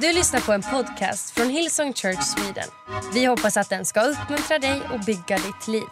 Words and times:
Du 0.00 0.12
lyssnar 0.12 0.40
på 0.40 0.52
en 0.52 0.62
podcast 0.62 1.30
från 1.30 1.50
Hillsong 1.50 1.92
Church 1.92 2.22
Sweden. 2.22 2.68
Vi 3.14 3.24
hoppas 3.24 3.56
att 3.56 3.68
den 3.68 3.84
ska 3.84 4.00
uppmuntra 4.00 4.58
dig 4.58 4.82
och 4.92 5.00
bygga 5.00 5.36
ditt 5.36 5.68
liv. 5.68 5.84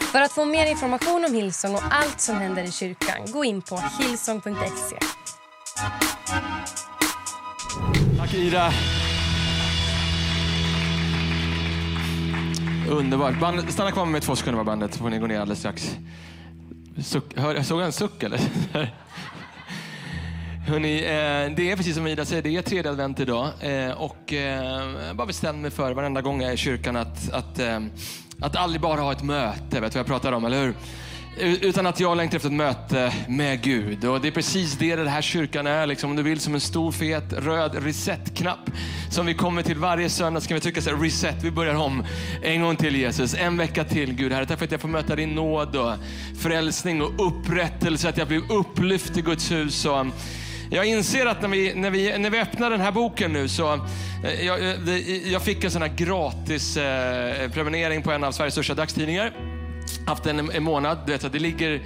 För 0.00 0.20
att 0.20 0.32
få 0.32 0.44
mer 0.44 0.66
information 0.66 1.24
om 1.24 1.34
Hillsong 1.34 1.74
och 1.74 1.82
allt 1.90 2.20
som 2.20 2.36
händer 2.36 2.62
i 2.64 2.72
kyrkan, 2.72 3.32
gå 3.32 3.44
in 3.44 3.62
på 3.62 3.82
hillsong.se. 4.00 4.98
Tack 8.18 8.34
Ida. 8.34 8.72
Underbart. 12.88 13.40
Band, 13.40 13.72
stanna 13.72 13.92
kvar 13.92 14.04
med 14.04 14.12
mig 14.12 14.20
två 14.20 14.36
sekunder 14.36 14.64
bandet, 14.64 14.94
så 14.94 14.98
får 14.98 15.10
ni 15.10 15.18
gå 15.18 15.26
ner 15.26 15.40
alldeles 15.40 15.58
strax. 15.58 15.96
Suck, 17.04 17.38
hör, 17.38 17.62
såg 17.62 17.80
jag 17.80 17.86
en 17.86 17.92
suck 17.92 18.22
eller? 18.22 18.40
Hörrni, 20.66 20.98
eh, 20.98 21.56
det 21.56 21.70
är 21.70 21.76
precis 21.76 21.96
som 21.96 22.06
Ida 22.06 22.24
säger, 22.24 22.42
det 22.42 22.56
är 22.56 22.62
tredje 22.62 22.90
advent 22.90 23.20
idag. 23.20 23.48
Eh, 23.60 23.90
och 23.90 24.32
eh, 24.32 25.06
jag 25.06 25.16
bara 25.16 25.26
bestämt 25.26 25.58
mig 25.58 25.70
för 25.70 25.92
varenda 25.92 26.20
gång 26.20 26.42
jag 26.42 26.50
är 26.50 26.54
i 26.54 26.56
kyrkan 26.56 26.96
att, 26.96 27.32
att, 27.32 27.58
eh, 27.58 27.80
att 28.40 28.56
aldrig 28.56 28.80
bara 28.80 29.00
ha 29.00 29.12
ett 29.12 29.22
möte. 29.22 29.60
Vet 29.60 29.72
du 29.72 29.80
vad 29.80 29.94
jag 29.94 30.06
pratar 30.06 30.32
om, 30.32 30.44
eller 30.44 30.62
hur? 30.62 30.74
Utan 31.38 31.86
att 31.86 32.00
jag 32.00 32.16
längtar 32.16 32.36
efter 32.36 32.48
ett 32.48 32.54
möte 32.54 33.12
med 33.28 33.62
Gud. 33.62 34.04
Och 34.04 34.20
Det 34.20 34.28
är 34.28 34.32
precis 34.32 34.78
det 34.78 34.96
den 34.96 35.06
här 35.08 35.22
kyrkan 35.22 35.66
är. 35.66 35.86
Liksom, 35.86 36.10
om 36.10 36.16
du 36.16 36.22
vill, 36.22 36.40
som 36.40 36.54
en 36.54 36.60
stor 36.60 36.92
fet 36.92 37.32
röd 37.32 37.84
reset-knapp. 37.84 38.70
Som 39.10 39.26
vi 39.26 39.34
kommer 39.34 39.62
till 39.62 39.78
varje 39.78 40.08
söndag. 40.08 40.40
så 40.40 40.48
kan 40.48 40.54
vi 40.54 40.60
trycka 40.60 40.80
så 40.80 40.90
här, 40.90 40.96
reset, 40.96 41.42
vi 41.42 41.50
börjar 41.50 41.74
om. 41.74 42.04
En 42.42 42.62
gång 42.62 42.76
till 42.76 42.96
Jesus, 42.96 43.34
en 43.34 43.56
vecka 43.56 43.84
till 43.84 44.12
Gud. 44.12 44.32
Herre, 44.32 44.46
tack 44.46 44.58
för 44.58 44.64
att 44.64 44.72
jag 44.72 44.80
får 44.80 44.88
möta 44.88 45.16
din 45.16 45.34
nåd 45.34 45.76
och 45.76 45.92
frälsning 46.38 47.02
och 47.02 47.26
upprättelse. 47.26 48.08
Att 48.08 48.18
jag 48.18 48.28
blir 48.28 48.52
upplyft 48.52 49.16
i 49.16 49.22
Guds 49.22 49.50
hus. 49.50 49.84
Och 49.84 50.06
jag 50.70 50.84
inser 50.84 51.26
att 51.26 51.42
när 51.42 51.48
vi, 51.48 51.74
när 51.74 51.90
vi, 51.90 52.18
när 52.18 52.30
vi 52.30 52.40
öppnar 52.40 52.70
den 52.70 52.80
här 52.80 52.92
boken 52.92 53.32
nu 53.32 53.48
så 53.48 53.72
eh, 54.24 54.46
jag, 54.46 54.60
eh, 54.60 55.32
jag 55.32 55.42
fick 55.42 55.64
en 55.64 55.70
sån 55.70 55.82
här 55.82 55.92
gratis 55.96 56.76
eh, 56.76 57.50
prenumerering 57.50 58.02
på 58.02 58.12
en 58.12 58.24
av 58.24 58.32
Sveriges 58.32 58.54
största 58.54 58.74
dagstidningar 58.74 59.32
haft 60.06 60.26
en, 60.26 60.50
en 60.50 60.62
månad. 60.62 60.98
Du 61.06 61.12
vet, 61.12 61.32
det 61.32 61.38
ligger, 61.38 61.82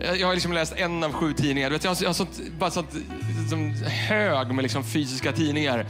eh, 0.00 0.14
jag 0.14 0.26
har 0.26 0.34
liksom 0.34 0.52
läst 0.52 0.74
en 0.76 1.04
av 1.04 1.12
sju 1.12 1.32
tidningar. 1.32 1.70
Du 1.70 1.76
vet, 1.76 1.84
jag 1.84 1.90
har, 1.90 2.02
jag 2.02 2.08
har 2.08 2.14
sånt, 2.14 2.40
bara 2.58 2.70
sånt, 2.70 2.90
som 3.48 3.74
hög 3.84 4.52
med 4.52 4.62
liksom 4.62 4.84
fysiska 4.84 5.32
tidningar. 5.32 5.86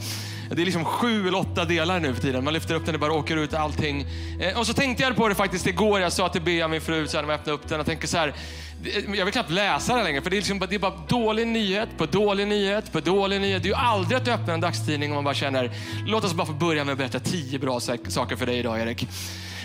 Det 0.51 0.61
är 0.61 0.65
liksom 0.65 0.85
sju 0.85 1.27
eller 1.27 1.39
åtta 1.39 1.65
delar 1.65 1.99
nu 1.99 2.13
för 2.13 2.21
tiden. 2.21 2.43
Man 2.43 2.53
lyfter 2.53 2.75
upp 2.75 2.85
den 2.85 2.95
och 2.95 3.01
bara 3.01 3.13
åker 3.13 3.37
ut 3.37 3.53
allting. 3.53 4.05
Eh, 4.39 4.59
och 4.59 4.67
så 4.67 4.73
tänkte 4.73 5.03
jag 5.03 5.15
på 5.15 5.27
det 5.27 5.35
faktiskt 5.35 5.67
igår. 5.67 6.01
Jag 6.01 6.13
sa 6.13 6.29
till 6.29 6.41
Bea, 6.41 6.67
min 6.67 6.81
fru, 6.81 7.07
så 7.07 7.17
här, 7.17 7.23
när 7.23 7.29
jag 7.29 7.39
öppnade 7.39 7.55
upp 7.55 7.67
den. 7.69 7.77
Jag 7.77 7.85
tänker 7.85 8.07
så 8.07 8.17
här, 8.17 8.33
Eh, 8.85 9.15
jag 9.17 9.25
vill 9.25 9.33
knappt 9.33 9.51
läsa 9.51 9.95
det 9.97 10.03
längre, 10.03 10.21
för 10.21 10.29
det 10.29 10.35
är, 10.35 10.37
liksom, 10.37 10.59
det 10.69 10.75
är 10.75 10.79
bara 10.79 11.03
dålig 11.07 11.47
nyhet 11.47 11.89
på 11.97 12.05
dålig 12.05 12.47
nyhet 12.47 12.91
på 12.91 12.99
dålig 12.99 13.41
nyhet. 13.41 13.63
Det 13.63 13.67
är 13.67 13.71
ju 13.71 13.75
aldrig 13.75 14.17
att 14.17 14.27
öppna 14.27 14.53
en 14.53 14.61
dagstidning 14.61 15.11
om 15.11 15.15
man 15.15 15.23
bara 15.23 15.33
känner, 15.33 15.71
låt 16.05 16.23
oss 16.23 16.33
bara 16.33 16.47
få 16.47 16.53
börja 16.53 16.83
med 16.83 16.91
att 16.91 16.97
berätta 16.97 17.19
tio 17.19 17.59
bra 17.59 17.79
saker 17.79 18.35
för 18.35 18.45
dig 18.45 18.59
idag, 18.59 18.81
Erik. 18.81 19.07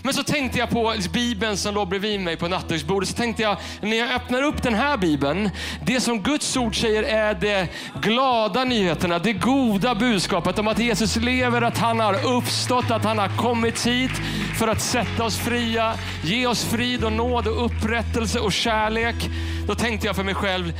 Men 0.04 0.14
så 0.14 0.22
tänkte 0.22 0.58
jag 0.58 0.70
på 0.70 0.94
Bibeln 1.12 1.56
som 1.56 1.74
låg 1.74 1.88
bredvid 1.88 2.20
mig 2.20 2.36
på 2.36 2.48
nattduksbordet. 2.48 3.08
Så 3.08 3.14
tänkte 3.14 3.42
jag, 3.42 3.56
när 3.80 3.96
jag 3.96 4.12
öppnar 4.12 4.42
upp 4.42 4.62
den 4.62 4.74
här 4.74 4.96
Bibeln, 4.96 5.50
det 5.86 6.00
som 6.00 6.22
Guds 6.22 6.56
ord 6.56 6.80
säger 6.80 7.02
är 7.02 7.34
de 7.34 7.66
glada 8.00 8.64
nyheterna, 8.64 9.18
det 9.18 9.32
goda 9.32 9.94
budskapet 9.94 10.58
om 10.58 10.68
att 10.68 10.78
Jesus 10.78 11.16
lever, 11.16 11.62
att 11.62 11.78
han 11.78 12.00
har 12.00 12.36
uppstått, 12.36 12.90
att 12.90 13.04
han 13.04 13.18
har 13.18 13.36
kommit 13.36 13.86
hit 13.86 14.10
för 14.58 14.68
att 14.68 14.80
sätta 14.80 15.24
oss 15.24 15.38
fria, 15.38 15.94
ge 16.24 16.46
oss 16.46 16.64
frid 16.64 17.04
och 17.04 17.12
nåd 17.12 17.46
och 17.46 17.64
upprättelse 17.64 18.40
och 18.40 18.52
kärlek. 18.52 19.30
Då 19.66 19.74
tänkte 19.74 20.06
jag 20.06 20.16
för 20.16 20.24
mig 20.24 20.34
själv, 20.34 20.72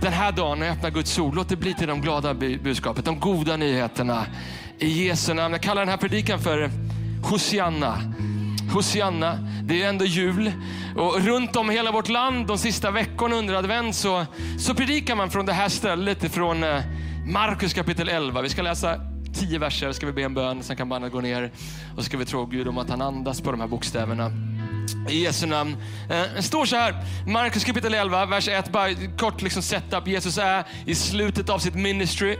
den 0.00 0.12
här 0.12 0.32
dagen 0.32 0.58
när 0.58 0.66
jag 0.66 0.76
öppnar 0.76 0.90
Guds 0.90 1.18
ord, 1.18 1.34
låt 1.34 1.48
det 1.48 1.56
bli 1.56 1.74
till 1.74 1.88
de 1.88 2.00
glada 2.00 2.34
budskapet, 2.34 3.04
de 3.04 3.20
goda 3.20 3.56
nyheterna. 3.56 4.26
I 4.78 5.06
Jesu 5.06 5.34
namn. 5.34 5.52
Jag 5.52 5.62
kallar 5.62 5.82
den 5.82 5.88
här 5.88 5.96
predikan 5.96 6.38
för 6.40 6.70
Hosianna. 7.22 7.98
Hosianna. 8.72 9.38
Det 9.62 9.82
är 9.82 9.88
ändå 9.88 10.04
jul. 10.04 10.52
Och 10.96 11.20
runt 11.20 11.56
om 11.56 11.70
i 11.70 11.74
hela 11.74 11.92
vårt 11.92 12.08
land 12.08 12.46
de 12.46 12.58
sista 12.58 12.90
veckorna 12.90 13.36
under 13.36 13.54
advent 13.54 13.94
så, 13.94 14.26
så 14.58 14.74
predikar 14.74 15.14
man 15.16 15.30
från 15.30 15.46
det 15.46 15.52
här 15.52 15.68
stället, 15.68 16.34
från 16.34 16.64
eh, 16.64 16.82
Markus 17.26 17.74
kapitel 17.74 18.08
11. 18.08 18.42
Vi 18.42 18.48
ska 18.48 18.62
läsa 18.62 18.96
tio 19.34 19.58
verser, 19.58 19.92
ska 19.92 20.06
vi 20.06 20.12
be 20.12 20.22
en 20.22 20.34
bön, 20.34 20.62
sen 20.62 20.76
kan 20.76 20.88
bandet 20.88 21.12
gå 21.12 21.20
ner. 21.20 21.50
Och 21.96 21.98
så 21.98 22.04
ska 22.04 22.16
vi 22.16 22.24
tro 22.24 22.46
Gud 22.46 22.68
om 22.68 22.78
att 22.78 22.90
han 22.90 23.02
andas 23.02 23.40
på 23.40 23.50
de 23.50 23.60
här 23.60 23.68
bokstäverna. 23.68 24.30
I 25.10 25.22
Jesu 25.22 25.46
namn. 25.46 25.76
Eh, 26.10 26.22
det 26.36 26.42
står 26.42 26.66
så 26.66 26.76
här, 26.76 26.94
Markus 27.26 27.64
kapitel 27.64 27.94
11, 27.94 28.26
vers 28.26 28.48
1, 28.48 28.72
bara 28.72 28.88
kort 29.18 29.42
liksom 29.42 29.62
setup. 29.62 30.06
Jesus 30.06 30.38
är 30.38 30.64
i 30.86 30.94
slutet 30.94 31.48
av 31.48 31.58
sitt 31.58 31.74
ministry. 31.74 32.38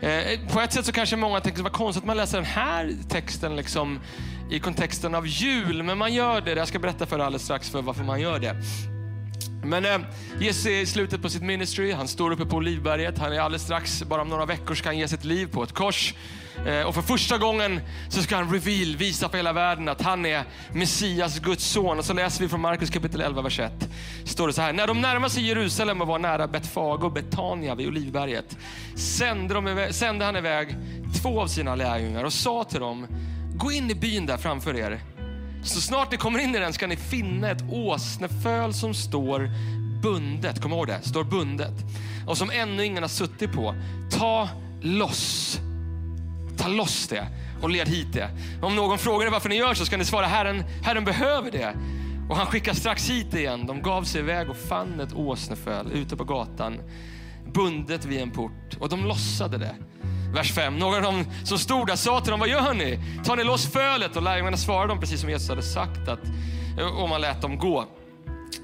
Eh, 0.00 0.40
på 0.52 0.60
ett 0.60 0.72
sätt 0.72 0.86
så 0.86 0.92
kanske 0.92 1.16
många 1.16 1.40
tänker 1.40 1.60
att 1.60 1.64
det 1.64 1.70
konstigt 1.70 2.02
att 2.02 2.06
man 2.06 2.16
läser 2.16 2.38
den 2.38 2.46
här 2.46 2.94
texten 3.08 3.56
liksom 3.56 4.00
i 4.50 4.58
kontexten 4.58 5.14
av 5.14 5.26
jul, 5.26 5.82
men 5.82 5.98
man 5.98 6.14
gör 6.14 6.40
det. 6.40 6.52
Jag 6.52 6.68
ska 6.68 6.78
berätta 6.78 7.06
för 7.06 7.18
er 7.18 7.22
alldeles 7.22 7.44
strax 7.44 7.70
för 7.70 7.82
varför 7.82 8.04
man 8.04 8.20
gör 8.20 8.38
det. 8.38 8.56
Men 9.64 9.84
eh, 9.84 9.98
Jesus 10.40 10.66
är 10.66 10.70
i 10.80 10.86
slutet 10.86 11.22
på 11.22 11.28
sitt 11.28 11.42
ministry. 11.42 11.92
Han 11.92 12.08
står 12.08 12.30
uppe 12.30 12.46
på 12.46 12.56
Olivberget. 12.56 13.18
Han 13.18 13.32
är 13.32 13.40
alldeles 13.40 13.62
strax, 13.62 14.02
bara 14.02 14.22
om 14.22 14.28
några 14.28 14.46
veckor, 14.46 14.74
ska 14.74 14.88
han 14.88 14.98
ge 14.98 15.08
sitt 15.08 15.24
liv 15.24 15.46
på 15.46 15.62
ett 15.62 15.72
kors. 15.72 16.14
Eh, 16.66 16.82
och 16.82 16.94
för 16.94 17.02
första 17.02 17.38
gången 17.38 17.80
så 18.08 18.22
ska 18.22 18.36
han 18.36 18.52
reveal, 18.52 18.96
visa 18.96 19.28
för 19.28 19.36
hela 19.36 19.52
världen 19.52 19.88
att 19.88 20.02
han 20.02 20.26
är 20.26 20.44
Messias, 20.72 21.38
Guds 21.38 21.64
son. 21.64 21.98
Och 21.98 22.04
så 22.04 22.12
läser 22.12 22.42
vi 22.42 22.48
från 22.48 22.60
Markus 22.60 22.90
kapitel 22.90 23.20
11, 23.20 23.42
vers 23.42 23.60
1. 23.60 23.88
Står 24.24 24.46
det 24.46 24.52
så 24.52 24.62
här. 24.62 24.72
När 24.72 24.86
de 24.86 25.00
närmade 25.00 25.30
sig 25.30 25.46
Jerusalem 25.46 26.00
och 26.00 26.06
var 26.06 26.18
nära 26.18 26.46
Betfage 26.46 27.04
och 27.04 27.12
Betania 27.12 27.74
vid 27.74 27.86
Olivberget 27.88 28.56
sände, 28.94 29.54
de, 29.54 29.88
sände 29.90 30.24
han 30.24 30.36
iväg 30.36 30.76
två 31.22 31.40
av 31.40 31.46
sina 31.46 31.74
lärjungar 31.74 32.24
och 32.24 32.32
sa 32.32 32.64
till 32.64 32.80
dem 32.80 33.06
Gå 33.56 33.72
in 33.72 33.90
i 33.90 33.94
byn 33.94 34.26
där 34.26 34.36
framför 34.36 34.76
er. 34.76 35.00
Så 35.62 35.80
snart 35.80 36.10
ni 36.10 36.16
kommer 36.16 36.38
in 36.38 36.54
i 36.54 36.58
den 36.58 36.72
ska 36.72 36.86
ni 36.86 36.96
finna 36.96 37.50
ett 37.50 37.62
åsneföl 37.70 38.74
som 38.74 38.94
står 38.94 39.50
bundet. 40.02 40.62
Kom 40.62 40.72
ihåg 40.72 40.86
det, 40.86 41.00
står 41.02 41.24
bundet. 41.24 41.74
Och 42.26 42.38
som 42.38 42.50
ännu 42.50 42.84
ingen 42.84 43.02
har 43.02 43.08
suttit 43.08 43.52
på. 43.52 43.74
Ta 44.10 44.48
loss. 44.80 45.60
Ta 46.58 46.68
loss 46.68 47.08
det 47.08 47.26
och 47.62 47.70
led 47.70 47.88
hit 47.88 48.12
det. 48.12 48.30
Om 48.62 48.76
någon 48.76 48.98
frågar 48.98 49.26
er 49.26 49.30
varför 49.30 49.48
ni 49.48 49.56
gör 49.56 49.74
så 49.74 49.86
ska 49.86 49.96
ni 49.96 50.04
svara 50.04 50.26
Herren, 50.26 50.64
Herren 50.82 51.04
behöver 51.04 51.50
det. 51.50 51.76
Och 52.30 52.36
han 52.36 52.46
skickar 52.46 52.74
strax 52.74 53.10
hit 53.10 53.34
igen. 53.34 53.66
De 53.66 53.82
gav 53.82 54.02
sig 54.02 54.20
iväg 54.20 54.50
och 54.50 54.56
fann 54.56 55.00
ett 55.00 55.12
åsneföl 55.14 55.92
ute 55.92 56.16
på 56.16 56.24
gatan 56.24 56.78
bundet 57.52 58.04
vid 58.04 58.20
en 58.20 58.30
port 58.30 58.76
och 58.80 58.88
de 58.88 59.04
lossade 59.04 59.58
det. 59.58 59.74
Vers 60.34 60.52
5. 60.52 60.78
Några 60.78 60.96
av 60.96 61.02
dem 61.02 61.24
som 61.44 61.58
stod 61.58 61.86
där 61.86 61.96
sa 61.96 62.20
till 62.20 62.30
dem, 62.30 62.40
vad 62.40 62.48
gör 62.48 62.74
ni? 62.74 62.98
Tar 63.24 63.36
ni 63.36 63.44
loss 63.44 63.72
fölet? 63.72 64.16
Och 64.16 64.22
lärjungarna 64.22 64.56
svarade 64.56 64.88
dem 64.88 65.00
precis 65.00 65.20
som 65.20 65.30
Jesus 65.30 65.48
hade 65.48 65.62
sagt 65.62 66.08
att, 66.08 66.24
eh, 66.78 67.02
och 67.02 67.08
man 67.08 67.20
lät 67.20 67.42
dem 67.42 67.58
gå. 67.58 67.84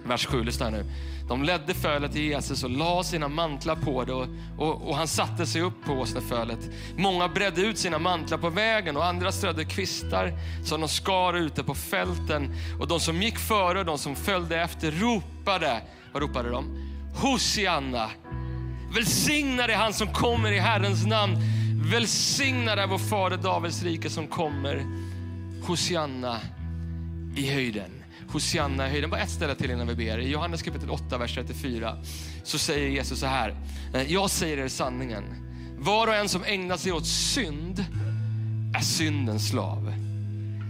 Vers 0.05 0.27
7, 0.27 0.45
lyssna 0.45 0.71
nu. 0.71 0.85
De 1.29 1.43
ledde 1.43 1.75
fölet 1.75 2.13
till 2.13 2.23
Jesus 2.23 2.65
och 2.65 2.71
la 2.71 3.03
sina 3.03 3.29
mantlar 3.29 3.77
på 3.77 4.05
det 4.05 4.13
och, 4.13 4.27
och, 4.59 4.89
och 4.89 4.97
han 4.97 5.09
satte 5.09 5.47
sig 5.47 5.63
upp 5.63 5.85
på 5.85 5.93
åsnefölet. 5.93 6.71
Många 6.97 7.29
bredde 7.29 7.61
ut 7.61 7.79
sina 7.79 7.99
mantlar 7.99 8.39
på 8.39 8.51
vägen 8.51 8.97
och 8.97 9.05
andra 9.05 9.33
strödde 9.33 9.65
kvistar 9.65 10.33
som 10.65 10.81
de 10.81 10.89
skar 10.89 11.35
ute 11.35 11.65
på 11.65 11.75
fälten. 11.75 12.55
Och 12.81 12.89
de 12.89 13.01
som 13.01 13.23
gick 13.23 13.39
före 13.39 13.79
och 13.79 13.85
de 13.85 13.99
som 13.99 14.17
följde 14.17 14.61
efter 14.61 14.91
ropade, 14.91 15.83
vad 16.13 16.23
ropade 16.23 16.51
de? 16.51 16.65
Hosianna! 17.17 18.11
Välsignad 18.95 19.71
är 19.71 19.77
han 19.77 19.93
som 19.93 20.09
kommer 20.13 20.53
i 20.53 20.59
Herrens 20.59 21.07
namn. 21.07 21.37
Välsignad 21.93 22.79
är 22.79 22.87
vår 22.87 22.99
fader 22.99 23.37
Davids 23.37 23.83
rike 23.83 24.11
som 24.11 24.27
kommer. 24.27 24.87
Hosianna 25.67 26.41
i 27.37 27.51
höjden. 27.51 28.02
Hosianna 28.29 28.87
i 28.87 28.91
höjden. 28.91 29.11
Bara 29.11 29.21
ett 29.21 29.31
ställe 29.31 29.55
till 29.55 29.71
innan 29.71 29.87
vi 29.87 29.95
ber. 29.95 30.19
I 30.19 30.31
Johannes 30.31 30.63
kapitel 30.63 30.91
8, 30.91 31.19
vers 31.19 31.35
34 31.35 31.97
så 32.45 32.59
säger 32.59 32.89
Jesus 32.89 33.21
så 33.21 33.27
här. 33.27 33.57
Eh, 33.95 34.13
jag 34.13 34.31
säger 34.31 34.59
er 34.59 34.69
sanningen. 34.69 35.25
Var 35.79 36.07
och 36.07 36.15
en 36.15 36.29
som 36.29 36.45
ägnar 36.45 36.77
sig 36.77 36.93
åt 36.93 37.07
synd 37.07 37.85
är 38.77 38.81
syndens 38.81 39.49
slav. 39.49 39.93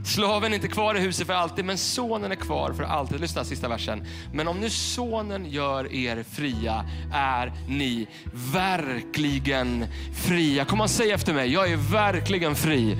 Slaven 0.05 0.53
är 0.53 0.57
inte 0.57 0.69
kvar 0.69 0.95
i 0.95 1.01
huset 1.01 1.27
för 1.27 1.35
alltid, 1.35 1.65
men 1.65 1.79
sonen 1.79 2.33
är 2.33 2.37
kvar 2.37 2.73
för 2.73 2.83
alltid. 2.83 3.21
Lyssna 3.21 3.45
sista 3.45 3.69
versen. 3.69 4.07
Men 4.33 4.49
om 4.49 4.61
nu 4.61 4.71
sonen 4.71 5.51
gör 5.51 5.93
er 5.93 6.25
fria 6.31 6.85
är 7.13 7.53
ni 7.69 8.07
verkligen 8.53 9.87
fria. 10.15 10.65
Kom 10.65 10.81
och 10.81 10.91
säg 10.91 11.11
efter 11.11 11.35
mig, 11.35 11.53
jag 11.53 11.73
är 11.73 11.77
verkligen 11.77 12.55
fri. 12.55 12.97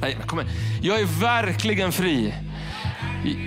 Nej, 0.00 0.16
kom 0.26 0.40
igen. 0.40 0.52
Jag 0.82 1.00
är 1.00 1.20
verkligen 1.20 1.92
fri. 1.92 2.34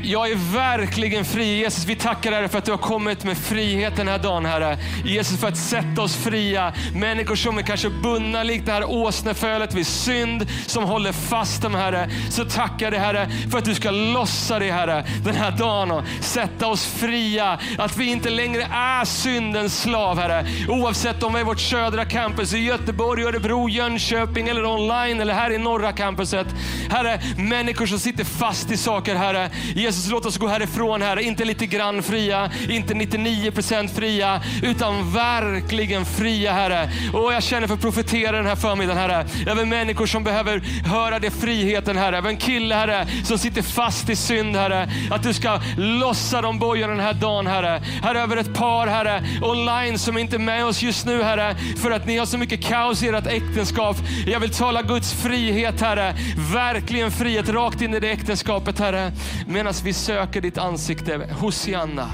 Jag 0.03 0.31
är 0.31 0.53
verkligen 0.53 1.25
fri. 1.25 1.57
Jesus, 1.57 1.85
vi 1.85 1.95
tackar 1.95 2.31
Herre 2.31 2.47
för 2.49 2.57
att 2.57 2.65
du 2.65 2.71
har 2.71 2.77
kommit 2.77 3.23
med 3.23 3.37
frihet 3.37 3.95
den 3.95 4.07
här 4.07 4.17
dagen, 4.17 4.45
Herre. 4.45 4.77
Jesus, 5.05 5.39
för 5.39 5.47
att 5.47 5.57
sätta 5.57 6.01
oss 6.01 6.15
fria. 6.15 6.73
Människor 6.93 7.35
som 7.35 7.57
är 7.57 7.61
kanske 7.61 7.89
bundna 7.89 8.43
likt 8.43 8.65
det 8.65 8.71
här 8.71 8.89
åsnefölet 8.89 9.73
vid 9.73 9.87
synd, 9.87 10.47
som 10.65 10.83
håller 10.83 11.11
fast 11.11 11.61
dem, 11.61 11.75
Herre. 11.75 12.09
Så 12.29 12.45
tackar 12.45 12.91
dig, 12.91 12.99
Herre, 12.99 13.29
för 13.51 13.57
att 13.57 13.65
du 13.65 13.75
ska 13.75 13.91
lossa 13.91 14.59
det, 14.59 14.71
Herre, 14.71 15.05
den 15.25 15.35
här 15.35 15.51
dagen 15.51 15.91
och 15.91 16.03
sätta 16.21 16.67
oss 16.67 16.85
fria. 16.85 17.59
Att 17.77 17.97
vi 17.97 18.05
inte 18.05 18.29
längre 18.29 18.63
är 18.71 19.05
syndens 19.05 19.81
slav, 19.81 20.19
Herre. 20.19 20.45
Oavsett 20.67 21.23
om 21.23 21.33
vi 21.33 21.39
är 21.39 21.43
vårt 21.43 21.59
södra 21.59 22.05
campus 22.05 22.53
i 22.53 22.57
Göteborg, 22.57 23.23
Örebro, 23.23 23.69
Jönköping 23.69 24.47
eller 24.47 24.65
online 24.65 25.21
eller 25.21 25.33
här 25.33 25.53
i 25.53 25.57
norra 25.57 25.91
campuset. 25.91 26.47
Herre, 26.89 27.21
människor 27.37 27.85
som 27.85 27.99
sitter 27.99 28.23
fast 28.23 28.71
i 28.71 28.77
saker, 28.77 29.15
Herre. 29.15 29.49
Jesus, 29.75 30.11
låt 30.11 30.25
oss 30.25 30.37
gå 30.37 30.47
härifrån, 30.47 31.01
Herre. 31.01 31.23
Inte 31.23 31.45
lite 31.45 31.65
grann 31.65 32.03
fria, 32.03 32.51
inte 32.69 32.93
99% 32.93 33.87
fria, 33.87 34.41
utan 34.63 35.11
verkligen 35.11 36.05
fria, 36.05 36.53
Herre. 36.53 36.89
Och 37.13 37.33
jag 37.33 37.43
känner 37.43 37.67
för 37.67 37.73
att 37.73 37.81
profetera 37.81 38.37
den 38.37 38.45
här 38.45 38.55
förmiddagen, 38.55 38.97
Herre. 38.97 39.25
Över 39.47 39.65
människor 39.65 40.05
som 40.05 40.23
behöver 40.23 40.59
höra 40.85 41.19
det 41.19 41.31
friheten, 41.31 41.97
Herre. 41.97 42.17
Över 42.17 42.29
en 42.29 42.37
kille, 42.37 42.75
Herre, 42.75 43.07
som 43.23 43.37
sitter 43.37 43.61
fast 43.61 44.09
i 44.09 44.15
synd, 44.15 44.55
Herre. 44.55 44.89
Att 45.11 45.23
du 45.23 45.33
ska 45.33 45.59
lossa 45.77 46.41
de 46.41 46.59
bojorna 46.59 46.93
den 46.93 47.03
här 47.03 47.13
dagen, 47.13 47.47
Herre. 47.47 47.81
Herre, 48.03 48.21
över 48.21 48.37
ett 48.37 48.53
par, 48.53 48.87
Herre, 48.87 49.23
online 49.41 49.99
som 49.99 50.17
inte 50.17 50.35
är 50.35 50.39
med 50.39 50.65
oss 50.65 50.81
just 50.81 51.05
nu, 51.05 51.23
Herre. 51.23 51.55
För 51.81 51.91
att 51.91 52.07
ni 52.07 52.17
har 52.17 52.25
så 52.25 52.37
mycket 52.37 52.63
kaos 52.63 53.03
i 53.03 53.07
ert 53.07 53.27
äktenskap. 53.27 53.97
Jag 54.27 54.39
vill 54.39 54.49
tala 54.49 54.81
Guds 54.81 55.13
frihet, 55.13 55.81
Herre. 55.81 56.15
Verkligen 56.53 57.11
frihet 57.11 57.49
rakt 57.49 57.81
in 57.81 57.93
i 57.93 57.99
det 57.99 58.11
äktenskapet, 58.11 58.79
Herre 58.79 59.11
medan 59.57 59.73
vi 59.83 59.93
söker 59.93 60.41
ditt 60.41 60.57
ansikte. 60.57 61.29
Hosianna. 61.41 62.09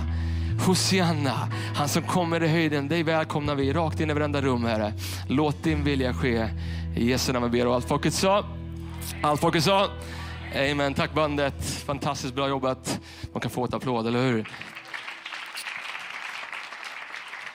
Hosianna, 0.66 1.50
han 1.76 1.90
som 1.90 2.04
kommer 2.04 2.44
i 2.44 2.48
höjden, 2.48 2.88
dig 2.88 3.04
välkomnar 3.04 3.56
vi 3.56 3.74
rakt 3.74 4.00
in 4.00 4.10
i 4.10 4.14
varenda 4.14 4.42
rum, 4.42 4.66
Herre. 4.66 4.94
Låt 5.30 5.64
din 5.64 5.84
vilja 5.84 6.14
ske. 6.14 6.50
I 6.96 7.10
Jesu 7.10 7.34
namn 7.34 7.52
vi 7.52 7.60
ber 7.60 7.68
och 7.68 7.76
allt 7.76 7.88
folket 7.88 8.14
sa. 8.14 8.46
Allt 9.24 9.42
folket 9.42 9.64
sa. 9.64 9.90
Amen. 10.56 10.94
Tack 10.94 11.14
bandet. 11.14 11.66
Fantastiskt 11.86 12.34
bra 12.34 12.48
jobbat. 12.48 13.00
Man 13.32 13.42
kan 13.42 13.52
få 13.52 13.66
ett 13.66 13.74
applåd, 13.74 14.08
eller 14.08 14.22
hur? 14.22 14.50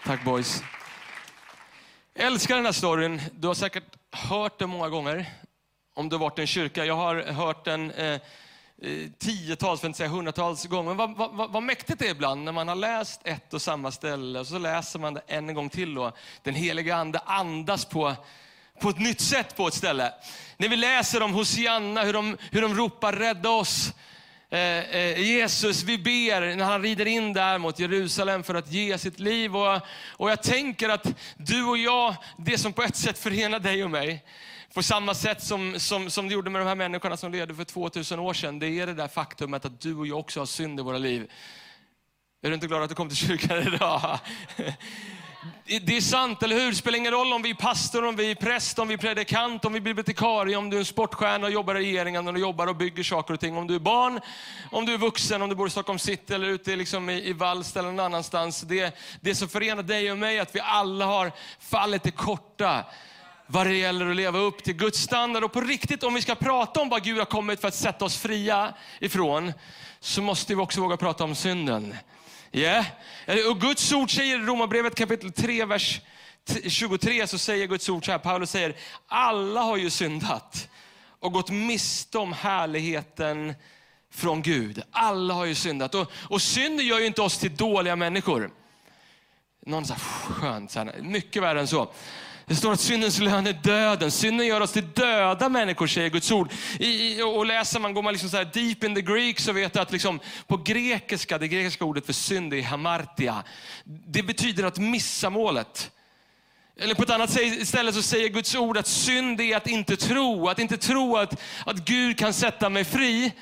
Tack 0.06 0.24
boys. 0.24 0.62
Jag 2.14 2.26
älskar 2.26 2.56
den 2.56 2.64
här 2.64 2.72
storyn. 2.72 3.20
Du 3.32 3.46
har 3.46 3.54
säkert 3.54 3.96
hört 4.12 4.58
den 4.58 4.70
många 4.70 4.88
gånger. 4.88 5.26
Om 5.94 6.08
du 6.08 6.16
har 6.16 6.20
varit 6.20 6.38
i 6.38 6.40
en 6.40 6.46
kyrka. 6.46 6.84
Jag 6.84 6.96
har 6.96 7.32
hört 7.32 7.64
den 7.64 7.90
Eh, 7.90 8.20
tiotals, 9.18 9.80
för 9.80 9.86
att 9.86 9.90
inte 9.90 9.96
säga 9.96 10.08
hundratals 10.08 10.66
gånger. 10.66 10.94
Men 10.94 11.14
vad, 11.14 11.32
vad, 11.34 11.50
vad 11.50 11.62
mäktigt 11.62 11.98
det 11.98 12.06
är 12.06 12.10
ibland 12.10 12.44
när 12.44 12.52
man 12.52 12.68
har 12.68 12.74
läst 12.74 13.20
ett 13.24 13.54
och 13.54 13.62
samma 13.62 13.90
ställe 13.90 14.40
och 14.40 14.46
så 14.46 14.58
läser 14.58 14.98
man 14.98 15.14
det 15.14 15.22
en 15.26 15.54
gång 15.54 15.68
till 15.68 15.98
och 15.98 16.16
den 16.42 16.54
heliga 16.54 16.96
ande 16.96 17.18
andas 17.18 17.84
på, 17.84 18.14
på 18.80 18.88
ett 18.88 18.98
nytt 18.98 19.20
sätt 19.20 19.56
på 19.56 19.68
ett 19.68 19.74
ställe. 19.74 20.12
När 20.56 20.68
vi 20.68 20.76
läser 20.76 21.22
om 21.22 21.32
Hosianna, 21.32 22.02
hur 22.02 22.12
de, 22.12 22.36
hur 22.50 22.62
de 22.62 22.74
ropar 22.74 23.12
rädda 23.12 23.50
oss. 23.50 23.92
Eh, 24.50 24.60
eh, 24.60 25.20
Jesus, 25.20 25.82
vi 25.82 25.98
ber 25.98 26.56
när 26.56 26.64
han 26.64 26.82
rider 26.82 27.06
in 27.06 27.32
där 27.32 27.58
mot 27.58 27.78
Jerusalem 27.78 28.42
för 28.42 28.54
att 28.54 28.72
ge 28.72 28.98
sitt 28.98 29.18
liv. 29.18 29.56
Och, 29.56 29.80
och 30.08 30.30
jag 30.30 30.42
tänker 30.42 30.88
att 30.88 31.06
du 31.36 31.64
och 31.64 31.78
jag, 31.78 32.14
det 32.36 32.58
som 32.58 32.72
på 32.72 32.82
ett 32.82 32.96
sätt 32.96 33.18
förenar 33.18 33.58
dig 33.58 33.84
och 33.84 33.90
mig, 33.90 34.24
på 34.74 34.82
samma 34.82 35.14
sätt 35.14 35.42
som, 35.42 35.80
som, 35.80 36.10
som 36.10 36.28
det 36.28 36.34
gjorde 36.34 36.50
med 36.50 36.60
de 36.60 36.68
här 36.68 36.74
människorna 36.74 37.16
som 37.16 37.32
levde 37.32 37.54
för 37.54 37.64
2000 37.64 38.18
år 38.18 38.34
sedan. 38.34 38.58
Det 38.58 38.80
är 38.80 38.86
det 38.86 38.94
där 38.94 39.08
faktumet 39.08 39.64
att 39.64 39.80
du 39.80 39.96
och 39.96 40.06
jag 40.06 40.18
också 40.18 40.40
har 40.40 40.46
synd 40.46 40.80
i 40.80 40.82
våra 40.82 40.98
liv. 40.98 41.30
Är 42.42 42.48
du 42.48 42.54
inte 42.54 42.66
glad 42.66 42.82
att 42.82 42.88
du 42.88 42.94
kom 42.94 43.08
till 43.08 43.16
kyrkan 43.16 43.74
idag? 43.74 44.18
Det 45.64 45.96
är 45.96 46.00
sant, 46.00 46.42
eller 46.42 46.56
hur? 46.56 46.70
Det 46.70 46.76
spelar 46.76 46.98
ingen 46.98 47.12
roll 47.12 47.32
om 47.32 47.42
vi 47.42 47.50
är 47.50 47.54
pastor, 47.54 48.04
om 48.04 48.16
vi 48.16 48.30
är 48.30 48.34
präst, 48.34 48.78
om 48.78 48.88
vi 48.88 48.94
är 48.94 48.98
predikant, 48.98 49.64
om 49.64 49.72
vi 49.72 49.78
är 49.78 49.82
bibliotekarie, 49.82 50.56
om 50.56 50.70
du 50.70 50.76
är 50.76 50.78
en 50.78 50.84
sportstjärna 50.84 51.46
och 51.46 51.52
jobbar 51.52 51.74
i 51.74 51.78
regeringen, 51.78 52.28
och 52.28 52.38
jobbar 52.38 52.66
och 52.66 52.76
bygger 52.76 53.02
saker 53.02 53.34
och 53.34 53.40
ting. 53.40 53.56
Om 53.56 53.66
du 53.66 53.74
är 53.74 53.78
barn, 53.78 54.20
om 54.70 54.86
du 54.86 54.94
är 54.94 54.98
vuxen, 54.98 55.42
om 55.42 55.48
du 55.48 55.54
bor 55.54 55.66
i 55.66 55.70
Stockholm 55.70 55.98
city 55.98 56.34
eller 56.34 56.48
ute 56.48 56.76
liksom 56.76 57.10
i, 57.10 57.28
i 57.28 57.32
Vallsta 57.32 57.78
eller 57.78 57.90
någon 57.90 58.04
annanstans. 58.04 58.60
Det, 58.60 58.98
det 59.20 59.34
som 59.34 59.48
förenar 59.48 59.82
dig 59.82 60.12
och 60.12 60.18
mig 60.18 60.38
är 60.38 60.42
att 60.42 60.54
vi 60.54 60.60
alla 60.60 61.04
har 61.06 61.32
fallit 61.60 62.02
till 62.02 62.12
korta 62.12 62.84
vad 63.50 63.66
det 63.66 63.76
gäller 63.76 64.10
att 64.10 64.16
leva 64.16 64.38
upp 64.38 64.62
till 64.62 64.74
Guds 64.74 64.98
standard. 64.98 65.44
Och 65.44 65.52
på 65.52 65.60
riktigt, 65.60 66.02
om 66.02 66.14
vi 66.14 66.22
ska 66.22 66.34
prata 66.34 66.80
om 66.80 66.88
vad 66.88 67.04
Gud 67.04 67.18
har 67.18 67.24
kommit 67.24 67.60
för 67.60 67.68
att 67.68 67.74
sätta 67.74 68.04
oss 68.04 68.16
fria 68.16 68.74
ifrån, 69.00 69.52
så 70.00 70.22
måste 70.22 70.54
vi 70.54 70.60
också 70.60 70.80
våga 70.80 70.96
prata 70.96 71.24
om 71.24 71.34
synden. 71.34 71.94
Yeah. 72.52 72.86
Och 73.50 73.60
Guds 73.60 73.92
ord 73.92 74.14
säger 74.16 74.40
i 74.40 74.42
Romarbrevet 74.42 74.94
kapitel 74.94 75.32
3, 75.32 75.64
vers 75.64 76.00
23, 76.66 77.26
så 77.26 77.38
säger 77.38 77.66
Guds 77.66 77.88
ord 77.88 78.04
så 78.04 78.10
här, 78.10 78.18
Paulus 78.18 78.50
säger, 78.50 78.76
alla 79.06 79.60
har 79.60 79.76
ju 79.76 79.90
syndat 79.90 80.68
och 81.20 81.32
gått 81.32 81.50
miste 81.50 82.18
om 82.18 82.32
härligheten 82.32 83.54
från 84.10 84.42
Gud. 84.42 84.82
Alla 84.90 85.34
har 85.34 85.44
ju 85.44 85.54
syndat. 85.54 85.94
Och, 85.94 86.10
och 86.12 86.42
synden 86.42 86.86
gör 86.86 86.98
ju 86.98 87.06
inte 87.06 87.22
oss 87.22 87.38
till 87.38 87.56
dåliga 87.56 87.96
människor. 87.96 88.50
Någon 89.66 89.86
så 89.86 89.92
här, 89.92 90.00
skönt, 90.00 90.70
så 90.70 90.78
här, 90.78 90.94
mycket 91.02 91.42
värre 91.42 91.60
än 91.60 91.68
så. 91.68 91.92
Det 92.48 92.56
står 92.56 92.72
att 92.72 92.80
syndens 92.80 93.18
lön 93.18 93.46
är 93.46 93.52
döden. 93.52 94.10
Synden 94.10 94.46
gör 94.46 94.60
oss 94.60 94.72
till 94.72 94.92
döda 94.94 95.48
människor, 95.48 95.86
säger 95.86 96.10
Guds 96.10 96.30
ord. 96.30 96.52
I, 96.78 97.22
och 97.22 97.46
läser 97.46 97.80
man, 97.80 97.94
går 97.94 98.02
man 98.02 98.12
liksom 98.12 98.30
så 98.30 98.44
deep 98.44 98.84
in 98.84 98.94
the 98.94 99.00
Greek 99.00 99.40
så 99.40 99.52
vet 99.52 99.72
du 99.72 99.80
att 99.80 99.92
liksom 99.92 100.20
på 100.46 100.56
grekiska, 100.56 101.38
det 101.38 101.48
grekiska 101.48 101.84
ordet 101.84 102.06
för 102.06 102.12
synd 102.12 102.54
är 102.54 102.62
hamartia. 102.62 103.44
Det 103.84 104.22
betyder 104.22 104.64
att 104.64 104.78
missa 104.78 105.30
målet. 105.30 105.90
Eller 106.80 106.94
på 106.94 107.02
ett 107.02 107.10
annat 107.10 107.38
ställe 107.64 107.92
så 107.92 108.02
säger 108.02 108.28
Guds 108.28 108.54
ord 108.54 108.76
att 108.76 108.86
synd 108.86 109.40
är 109.40 109.56
att 109.56 109.66
inte 109.66 109.96
tro. 109.96 110.48
Att 110.48 110.58
inte 110.58 110.76
tro 110.76 111.16
att, 111.16 111.40
att 111.66 111.76
Gud 111.76 112.18
kan 112.18 112.32
sätta 112.32 112.68
mig 112.68 112.84
fri 112.84 113.32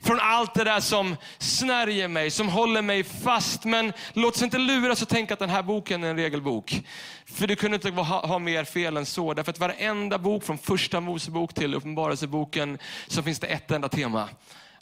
från 0.00 0.20
allt 0.20 0.54
det 0.54 0.64
där 0.64 0.80
som 0.80 1.16
snärjer 1.38 2.08
mig, 2.08 2.30
som 2.30 2.48
håller 2.48 2.82
mig 2.82 3.04
fast. 3.04 3.64
Men 3.64 3.92
låt 4.12 4.36
oss 4.36 4.42
inte 4.42 4.58
luras 4.58 5.02
och 5.02 5.08
tänka 5.08 5.34
att 5.34 5.40
den 5.40 5.50
här 5.50 5.62
boken 5.62 6.04
är 6.04 6.08
en 6.10 6.16
regelbok. 6.16 6.82
För 7.26 7.46
du 7.46 7.56
kunde 7.56 7.74
inte 7.74 7.90
ha, 7.90 8.26
ha 8.26 8.38
mer 8.38 8.64
fel 8.64 8.96
än 8.96 9.06
så. 9.06 9.34
Därför 9.34 9.50
att 9.50 9.58
varenda 9.58 10.18
bok, 10.18 10.44
från 10.44 10.58
första 10.58 11.00
Mosebok 11.00 11.54
till 11.54 11.74
Uppenbarelseboken, 11.74 12.78
så 13.06 13.22
finns 13.22 13.38
det 13.38 13.46
ett 13.46 13.70
enda 13.70 13.88
tema. 13.88 14.28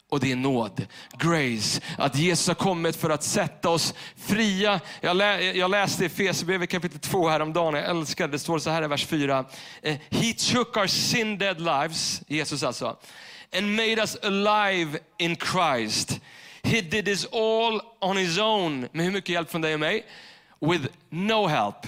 Och 0.09 0.19
det 0.19 0.31
är 0.31 0.35
nåd, 0.35 0.87
grace. 1.17 1.81
Att 1.97 2.15
Jesus 2.15 2.47
har 2.47 2.55
kommit 2.55 2.95
för 2.95 3.09
att 3.09 3.23
sätta 3.23 3.69
oss 3.69 3.93
fria. 4.17 4.79
Jag, 5.01 5.17
lä, 5.17 5.41
jag 5.41 5.71
läste 5.71 6.03
i 6.03 6.05
Efesierbrevet 6.05 6.69
kapitel 6.69 6.99
2 6.99 7.29
häromdagen. 7.29 7.73
Jag 7.73 7.89
älskar 7.89 8.27
det. 8.27 8.31
Det 8.31 8.39
står 8.39 8.59
så 8.59 8.69
här 8.69 8.83
i 8.83 8.87
vers 8.87 9.05
4. 9.05 9.45
Eh, 9.81 9.95
He 10.09 10.33
took 10.33 10.77
our 10.77 10.87
sin 10.87 11.37
dead 11.37 11.61
lives, 11.61 12.21
Jesus 12.27 12.63
alltså 12.63 12.97
and 13.57 13.75
made 13.75 14.01
us 14.01 14.17
alive 14.23 14.99
in 15.17 15.35
Christ. 15.35 16.19
He 16.63 16.81
did 16.81 17.05
this 17.05 17.25
all 17.31 17.81
on 17.99 18.17
his 18.17 18.37
own. 18.37 18.89
Med 18.91 19.05
hur 19.05 19.11
mycket 19.11 19.29
hjälp 19.29 19.51
från 19.51 19.61
dig 19.61 19.73
och 19.73 19.79
mig? 19.79 20.05
With 20.59 20.87
no 21.09 21.47
help. 21.47 21.87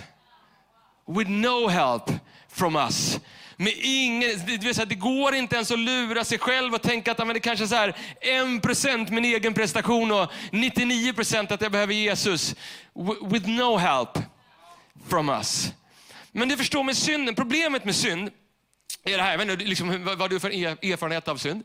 With 1.08 1.30
no 1.30 1.68
help 1.68 2.12
from 2.50 2.76
us. 2.76 3.20
Med 3.58 3.74
ingen, 3.76 4.30
det, 4.46 4.58
vill 4.58 4.76
säga, 4.76 4.86
det 4.86 4.96
går 4.96 5.36
inte 5.36 5.56
ens 5.56 5.72
att 5.72 5.80
lura 5.80 6.24
sig 6.24 6.38
själv 6.38 6.74
och 6.74 6.82
tänka 6.82 7.12
att 7.12 7.18
men 7.18 7.28
det 7.28 7.40
kanske 7.40 7.66
är 7.66 7.68
så 7.68 7.76
här, 7.76 7.96
1% 8.22 9.12
min 9.12 9.26
egen 9.26 9.54
prestation 9.54 10.12
och 10.12 10.32
99% 10.52 11.54
att 11.54 11.62
jag 11.62 11.72
behöver 11.72 11.94
Jesus. 11.94 12.56
With 13.22 13.50
no 13.50 13.78
help 13.78 14.10
from 15.08 15.30
us. 15.30 15.72
Men 16.32 16.50
du 16.50 16.58
förstår 16.58 16.84
med 16.84 16.98
synden, 16.98 17.36
problemet 17.36 17.86
med 17.86 17.96
synd 17.96 18.32
är 19.04 19.18
det 19.18 19.24
här. 19.24 19.32
Jag 19.32 19.38
vet 19.38 19.50
inte 19.50 19.66
liksom, 19.66 20.06
vad 20.06 20.22
har 20.22 20.30
du 20.30 20.40
för 20.40 20.54
e- 20.54 20.92
erfarenhet 20.92 21.28
av 21.28 21.38
synd? 21.38 21.64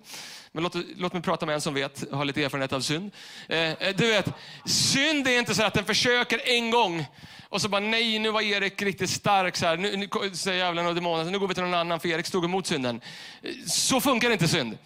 Men 0.52 0.62
låt, 0.62 0.74
låt 0.96 1.12
mig 1.12 1.22
prata 1.22 1.46
med 1.46 1.54
en 1.54 1.60
som 1.60 1.74
vet, 1.74 2.04
har 2.12 2.24
lite 2.24 2.44
erfarenhet 2.44 2.72
av 2.72 2.80
synd. 2.80 3.10
Eh, 3.48 3.58
eh, 3.58 3.96
du 3.96 4.06
vet, 4.06 4.28
synd 4.64 5.28
är 5.28 5.38
inte 5.38 5.54
så 5.54 5.62
att 5.62 5.74
den 5.74 5.84
försöker 5.84 6.48
en 6.48 6.70
gång 6.70 7.06
och 7.48 7.60
så 7.60 7.68
bara, 7.68 7.80
nej, 7.80 8.18
nu 8.18 8.30
var 8.30 8.40
Erik 8.40 8.82
riktigt 8.82 9.10
stark. 9.10 9.56
Så 9.56 9.66
här. 9.66 9.76
Nu, 9.76 9.96
nu 9.96 10.08
säger 10.34 10.58
djävulen 10.58 10.86
och 10.86 10.94
demonen, 10.94 11.32
nu 11.32 11.38
går 11.38 11.48
vi 11.48 11.54
till 11.54 11.62
någon 11.62 11.74
annan 11.74 12.00
för 12.00 12.08
Erik 12.08 12.26
stod 12.26 12.44
emot 12.44 12.66
synden. 12.66 13.00
Eh, 13.42 13.50
så 13.66 14.00
funkar 14.00 14.30
inte 14.30 14.48
synd. 14.48 14.78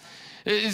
Eh, 0.45 0.71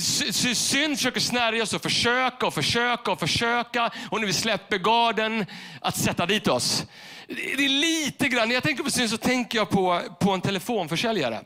synd 0.54 0.96
försöker 0.96 1.20
snärja 1.20 1.62
oss 1.62 1.74
och 1.74 1.82
försöka 1.82 2.46
och 2.46 2.54
försöka 2.54 3.10
och 3.10 3.20
försöka. 3.20 3.90
Och 4.10 4.20
när 4.20 4.26
vi 4.26 4.32
släpper 4.32 4.78
garden, 4.78 5.46
att 5.80 5.96
sätta 5.96 6.26
dit 6.26 6.48
oss. 6.48 6.86
Det 7.26 7.64
är 7.64 7.68
lite 7.68 8.28
grann, 8.28 8.48
när 8.48 8.54
jag 8.54 8.62
tänker 8.62 8.84
på 8.84 8.90
synd 8.90 9.10
så 9.10 9.16
tänker 9.16 9.58
jag 9.58 9.70
på, 9.70 10.00
på 10.20 10.30
en 10.30 10.40
telefonförsäljare. 10.40 11.40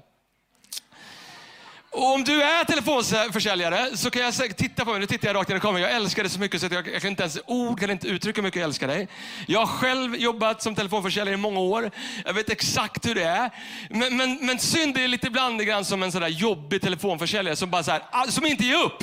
Och 1.96 2.14
om 2.14 2.24
du 2.24 2.42
är 2.42 2.64
telefonförsäljare 2.64 3.96
så 3.96 4.10
kan 4.10 4.22
jag 4.22 4.56
titta 4.56 4.84
på 4.84 4.90
mig, 4.90 5.00
nu 5.00 5.06
tittar 5.06 5.28
jag 5.28 5.36
rakt 5.36 5.50
in 5.50 5.56
i 5.56 5.60
kameran. 5.60 5.82
Jag 5.82 5.92
älskar 5.92 6.22
dig 6.22 6.30
så 6.30 6.40
mycket 6.40 6.60
så 6.60 6.66
jag, 6.70 6.88
jag 6.88 7.02
kan 7.02 7.10
inte 7.10 7.22
ens 7.22 7.38
ord 7.46 7.80
kan 7.80 7.90
inte 7.90 8.08
uttrycka 8.08 8.40
hur 8.40 8.42
mycket 8.42 8.60
jag 8.60 8.64
älskar 8.64 8.88
dig. 8.88 9.08
Jag 9.46 9.60
har 9.60 9.66
själv 9.66 10.16
jobbat 10.16 10.62
som 10.62 10.74
telefonförsäljare 10.74 11.34
i 11.34 11.36
många 11.36 11.60
år. 11.60 11.90
Jag 12.24 12.34
vet 12.34 12.50
exakt 12.50 13.06
hur 13.06 13.14
det 13.14 13.22
är. 13.24 13.50
Men, 13.90 14.16
men, 14.16 14.46
men 14.46 14.58
synd 14.58 14.98
är 14.98 15.08
lite 15.08 15.26
ibland 15.26 15.66
grann 15.66 15.84
som 15.84 16.02
en 16.02 16.12
sådär 16.12 16.28
jobbig 16.28 16.82
telefonförsäljare 16.82 17.56
som 17.56 17.70
bara 17.70 17.82
så 17.82 17.90
här, 17.90 18.02
ah, 18.10 18.26
som 18.26 18.46
inte 18.46 18.64
ger 18.64 18.84
upp. 18.84 19.02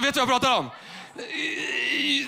Vet 0.00 0.14
du 0.14 0.20
vad 0.20 0.28
jag 0.28 0.28
pratar 0.28 0.58
om? 0.58 0.70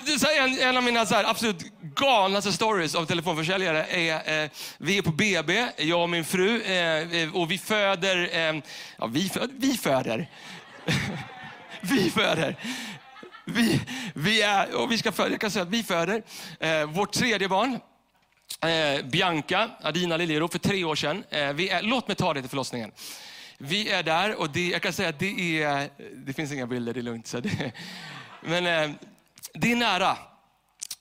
Det 0.05 0.27
är 0.27 0.43
en, 0.43 0.59
en 0.59 0.77
av 0.77 0.83
mina 0.83 1.05
så 1.05 1.15
här, 1.15 1.23
absolut 1.23 1.65
galnaste 1.95 2.51
stories 2.51 2.95
av 2.95 3.05
telefonförsäljare 3.05 3.85
är, 3.85 4.43
eh, 4.43 4.49
vi 4.77 4.97
är 4.97 5.01
på 5.01 5.11
BB, 5.11 5.67
jag 5.77 6.01
och 6.01 6.09
min 6.09 6.25
fru, 6.25 6.61
eh, 6.61 7.35
och 7.35 7.51
vi 7.51 7.57
föder, 7.57 8.29
eh, 8.31 8.61
ja 8.97 9.07
vi, 9.07 9.29
föder, 9.29 9.53
vi 9.57 9.77
föder. 9.77 10.29
vi 11.81 12.09
föder. 12.09 12.55
Vi, 13.45 13.81
vi, 14.15 14.41
är, 14.41 14.75
och 14.75 14.91
vi 14.91 14.97
ska 14.97 15.11
föda, 15.11 15.29
jag 15.29 15.41
kan 15.41 15.51
säga 15.51 15.63
att 15.63 15.69
vi 15.69 15.83
föder 15.83 16.23
eh, 16.59 16.85
vårt 16.85 17.11
tredje 17.11 17.49
barn. 17.49 17.79
Eh, 18.61 19.05
Bianca, 19.05 19.69
Adina 19.81 20.17
Liljero, 20.17 20.47
för 20.47 20.59
tre 20.59 20.83
år 20.83 20.95
sedan. 20.95 21.23
Eh, 21.29 21.53
vi 21.53 21.69
är, 21.69 21.81
låt 21.81 22.07
mig 22.07 22.15
ta 22.15 22.33
det 22.33 22.41
till 22.41 22.49
förlossningen. 22.49 22.91
Vi 23.57 23.89
är 23.89 24.03
där 24.03 24.39
och 24.39 24.49
det, 24.49 24.67
jag 24.67 24.81
kan 24.81 24.93
säga 24.93 25.09
att 25.09 25.19
det 25.19 25.63
är, 25.63 25.89
det 26.25 26.33
finns 26.33 26.51
inga 26.51 26.67
bilder, 26.67 26.93
det 26.93 26.99
är 26.99 27.01
lugnt. 27.01 27.27
Så 27.27 27.39
det, 27.39 27.71
men 28.41 28.65
eh, 28.65 28.95
det 29.53 29.71
är 29.71 29.75
nära. 29.75 30.17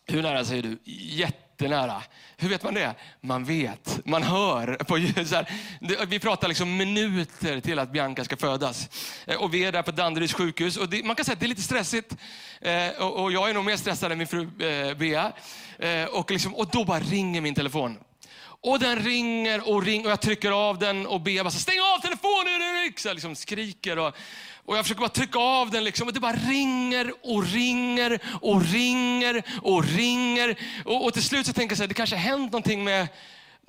Hur 0.07 0.23
nära 0.23 0.45
säger 0.45 0.63
du? 0.63 0.79
Jättenära. 0.85 2.03
Hur 2.37 2.49
vet 2.49 2.63
man 2.63 2.75
det? 2.75 2.95
Man 3.21 3.45
vet, 3.45 4.01
man 4.05 4.23
hör. 4.23 4.77
På, 4.77 5.25
så 5.25 5.35
här, 5.35 6.07
vi 6.07 6.19
pratar 6.19 6.49
liksom 6.49 6.77
minuter 6.77 7.61
till 7.61 7.79
att 7.79 7.93
Bianca 7.93 8.25
ska 8.25 8.37
födas. 8.37 8.89
Eh, 9.27 9.37
och 9.37 9.55
vi 9.55 9.65
är 9.65 9.73
där 9.73 9.83
på 9.83 9.91
Danderyds 9.91 10.35
sjukhus. 10.35 10.77
Och 10.77 10.89
det, 10.89 11.05
man 11.05 11.17
kan 11.17 11.25
säga 11.25 11.33
att 11.33 11.41
det 11.41 11.47
är 11.47 11.49
lite 11.49 11.63
stressigt. 11.63 12.17
Eh, 12.61 12.89
och, 12.89 13.23
och, 13.23 13.33
jag 13.33 13.51
är 13.51 13.55
nog 13.55 13.65
mer 13.65 13.77
stressad 13.77 14.13
än 14.13 14.19
min 14.19 14.27
fru 14.27 14.43
eh, 14.43 14.97
Bea. 14.97 15.33
Eh, 15.79 16.05
och, 16.05 16.31
liksom, 16.31 16.55
och 16.55 16.69
då 16.73 16.85
bara 16.85 17.01
ringer 17.01 17.41
min 17.41 17.55
telefon. 17.55 17.99
Och 18.63 18.79
den 18.79 18.99
ringer 18.99 19.69
och 19.69 19.83
ringer 19.83 20.05
och 20.05 20.11
jag 20.11 20.21
trycker 20.21 20.51
av 20.51 20.79
den 20.79 21.07
och 21.07 21.21
Bea 21.21 21.45
bara 21.45 21.51
stäng 21.51 21.81
av 21.81 22.01
telefonen 22.01 22.63
Erik! 22.63 22.99
Så 22.99 23.09
jag 23.09 23.15
liksom 23.15 23.37
skriker. 23.37 23.99
Och, 23.99 24.17
och 24.65 24.77
jag 24.77 24.85
försöker 24.85 25.01
bara 25.01 25.09
trycka 25.09 25.39
av 25.39 25.71
den 25.71 25.85
liksom, 25.85 26.09
och 26.09 26.15
det 26.15 26.21
bara 26.21 26.33
ringer 26.33 27.13
och 27.23 27.47
ringer 27.47 28.19
och 28.41 28.63
ringer 28.63 29.43
och 29.63 29.85
ringer. 29.85 30.59
Och, 30.85 31.05
och 31.05 31.13
till 31.13 31.23
slut 31.23 31.47
så 31.47 31.53
tänker 31.53 31.77
jag 31.77 31.83
att 31.83 31.89
det 31.89 31.95
kanske 31.95 32.17
har 32.17 32.23
hänt 32.23 32.53
någonting 32.53 32.85
med 32.85 33.09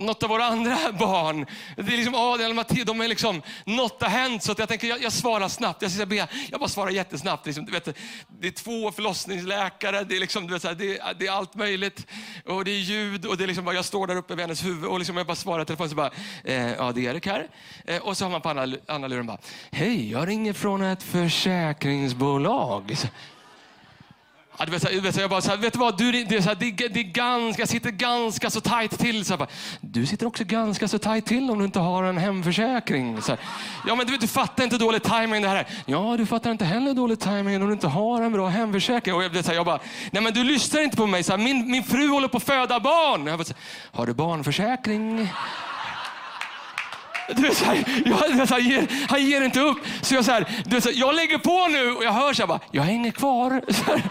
något 0.02 0.24
av 0.24 0.30
våra 0.30 0.46
andra 0.46 0.78
barn. 1.00 1.46
Det 1.76 1.82
är 1.94 1.98
liksom 1.98 2.16
Adrian 2.16 2.46
eller 2.46 2.56
Mattias, 2.56 2.86
de 2.86 3.02
är 3.02 3.08
liksom, 3.08 3.42
något 3.66 4.02
har 4.02 4.10
hänt. 4.10 4.44
Så 4.44 4.52
att 4.52 4.60
jag 4.60 4.70
tänker, 4.70 4.88
jag, 4.88 5.02
jag 5.02 5.12
svarar 5.12 5.48
snabbt. 5.48 5.82
Jag, 5.82 5.92
ska 5.92 6.06
be, 6.06 6.28
jag 6.52 6.60
bara 6.60 6.70
svarar 6.70 6.90
jättesnabbt. 6.90 7.46
Liksom, 7.46 7.66
du 7.66 7.72
vet, 7.72 7.98
det 8.40 8.48
är 8.48 8.52
två 8.52 8.92
förlossningsläkare, 8.92 10.04
det 10.04 10.16
är, 10.16 10.20
liksom, 10.20 10.48
du 10.48 10.54
vet, 10.54 10.62
så 10.62 10.74
det, 10.74 10.98
är, 10.98 11.14
det 11.14 11.28
är 11.28 11.32
allt 11.32 11.56
möjligt. 11.56 12.08
Och 12.46 12.66
det 12.66 12.72
är 12.72 12.80
ljud 12.80 13.26
och 13.26 13.38
det 13.38 13.44
är 13.44 13.48
liksom 13.48 13.68
jag 13.68 13.86
står 13.86 14.08
där 14.08 14.16
uppe 14.16 14.36
vid 14.36 14.42
hennes 14.42 14.66
huvud 14.66 14.86
och 14.86 15.00
liksom 15.00 15.18
jag 15.18 15.28
bara 15.28 15.36
svarar 15.36 15.62
i 15.62 15.66
telefonen. 15.66 15.90
Så 15.90 15.96
bara, 15.96 16.12
eh, 16.44 16.72
ja 16.72 16.92
det 16.92 17.06
är 17.06 17.12
Erik 17.12 17.28
här. 17.28 17.48
Eh, 17.86 18.02
och 18.02 18.18
så 18.18 18.26
har 18.26 18.32
man 18.32 18.42
på 18.42 18.50
andra, 18.50 18.78
andra 18.88 19.08
luren 19.08 19.28
bara, 19.28 19.38
hej 19.72 20.12
jag 20.12 20.28
ringer 20.28 20.54
från 20.54 20.82
ett 20.82 21.04
försäkringsbolag. 21.04 22.98
Ja, 24.62 24.66
du 24.66 24.72
vet, 24.72 24.92
du 24.92 25.00
vet, 25.00 25.18
jag 25.18 25.30
bara 25.30 25.42
så 25.42 25.50
här, 25.50 25.58
vet 25.58 25.74
du 25.74 25.80
vad, 25.80 25.98
du, 25.98 26.12
det, 26.12 26.36
är 26.36 26.42
så 26.42 26.48
här, 26.48 26.56
det, 26.56 26.72
det 26.72 27.00
är 27.00 27.04
ganska, 27.04 27.68
sitter 27.68 27.92
ganska 27.92 28.50
så 28.50 28.62
tajt 28.62 29.00
till. 29.00 29.26
Så 29.26 29.34
här, 29.34 29.38
bara, 29.38 29.50
du 29.82 30.06
sitter 30.06 30.26
också 30.26 30.44
ganska 30.44 30.88
så 30.88 31.00
tajt 31.00 31.26
till 31.26 31.50
om 31.50 31.60
du 31.60 31.66
inte 31.66 31.80
har 31.80 32.04
en 32.04 32.18
hemförsäkring. 32.18 33.22
Så 33.22 33.32
här, 33.32 33.40
ja, 33.88 33.96
men 33.96 34.08
du, 34.08 34.18
du 34.18 34.28
fattar 34.28 34.64
inte 34.64 34.78
dålig 34.78 35.04
timing 35.04 35.42
det 35.42 35.48
här. 35.48 35.68
Ja, 35.86 36.16
du 36.18 36.26
fattar 36.26 36.52
inte 36.52 36.66
heller 36.66 36.94
dålig 36.94 37.20
timing 37.20 37.62
om 37.62 37.68
du 37.68 37.74
inte 37.74 37.88
har 37.88 38.22
en 38.22 38.32
bra 38.32 38.48
hemförsäkring. 38.48 39.16
Och 39.16 39.24
jag, 39.24 39.34
det, 39.34 39.44
så 39.44 39.50
här, 39.50 39.56
jag 39.56 39.66
bara, 39.66 39.80
nej 40.12 40.24
men 40.24 40.34
du 40.34 40.44
lyssnar 40.44 40.82
inte 40.82 40.98
på 40.98 41.08
mig. 41.08 41.24
Så 41.24 41.32
här, 41.32 41.38
min, 41.38 41.72
min 41.72 41.84
fru 41.84 42.08
håller 42.08 42.28
på 42.28 42.38
att 42.38 42.44
föda 42.44 42.80
barn. 42.80 43.28
Jag 43.28 43.38
bara, 43.40 43.44
så 43.44 43.54
har 43.92 44.06
du 44.06 44.14
barnförsäkring? 44.14 45.30
Du 47.36 47.42
vet, 47.42 47.58
så 47.58 47.66
här, 47.66 47.84
jag, 48.06 48.48
så 48.48 48.54
här, 48.54 48.62
ger, 48.62 48.88
han 49.10 49.26
ger 49.26 49.42
inte 49.42 49.60
upp. 49.60 49.78
Så 50.02 50.16
jag, 50.16 50.26
så 50.26 50.32
här, 50.32 50.46
du 50.66 50.76
vet, 50.76 50.84
så 50.84 50.90
här, 50.90 51.00
jag 51.00 51.16
lägger 51.16 51.38
på 51.38 51.68
nu 51.68 51.92
och 51.92 52.04
jag 52.04 52.12
hör 52.12 52.34
så 52.34 52.42
här, 52.42 52.48
bara, 52.48 52.60
jag 52.72 52.84
hänger 52.84 53.12
kvar. 53.12 53.62
Så 53.68 53.84
här 53.84 54.02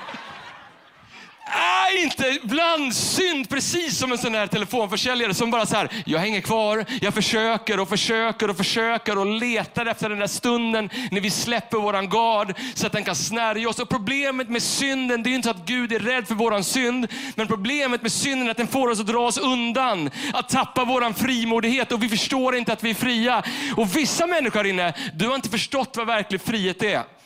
är 1.91 2.03
inte 2.03 2.39
bland 2.43 2.95
synd 2.95 3.49
precis 3.49 3.99
som 3.99 4.13
en 4.13 4.19
sån 4.19 4.35
här 4.35 4.47
telefonförsäljare 4.47 5.35
som 5.35 5.51
bara 5.51 5.67
så 5.67 5.77
här, 5.77 5.89
jag 6.07 6.19
hänger 6.19 6.41
kvar, 6.41 6.85
jag 7.01 7.15
försöker 7.15 7.81
och 7.81 7.89
försöker 7.89 8.51
och 8.51 8.57
försöker 8.57 9.19
och 9.19 9.27
letar 9.27 9.87
efter 9.87 10.09
den 10.09 10.19
där 10.19 10.27
stunden 10.27 10.91
när 11.11 11.21
vi 11.21 11.31
släpper 11.31 11.79
våran 11.79 12.09
gard 12.09 12.55
så 12.75 12.87
att 12.87 12.93
den 12.93 13.05
kan 13.05 13.17
snärja 13.17 13.69
oss. 13.69 13.79
Och 13.79 13.89
problemet 13.89 14.49
med 14.49 14.63
synden, 14.63 15.23
det 15.23 15.31
är 15.31 15.35
inte 15.35 15.51
att 15.51 15.67
Gud 15.67 15.93
är 15.93 15.99
rädd 15.99 16.29
för 16.29 16.35
våran 16.35 16.65
synd, 16.65 17.07
men 17.35 17.47
problemet 17.47 18.03
med 18.03 18.13
synden 18.13 18.47
är 18.47 18.51
att 18.51 18.57
den 18.57 18.67
får 18.67 18.89
oss 18.89 19.01
att 19.01 19.07
dra 19.07 19.27
oss 19.27 19.39
undan, 19.39 20.11
att 20.33 20.49
tappa 20.49 20.85
våran 20.85 21.15
frimodighet 21.15 21.93
och 21.93 22.03
vi 22.03 22.09
förstår 22.09 22.57
inte 22.57 22.73
att 22.73 22.85
vi 22.85 22.91
är 22.91 22.95
fria. 22.95 23.43
Och 23.77 23.97
vissa 23.97 24.27
människor 24.27 24.67
inne, 24.67 24.95
du 25.15 25.29
har 25.29 25.35
inte 25.35 25.49
förstått 25.49 25.97
vad 25.97 26.07
verklig 26.07 26.41
frihet 26.41 26.83
är. 26.83 27.20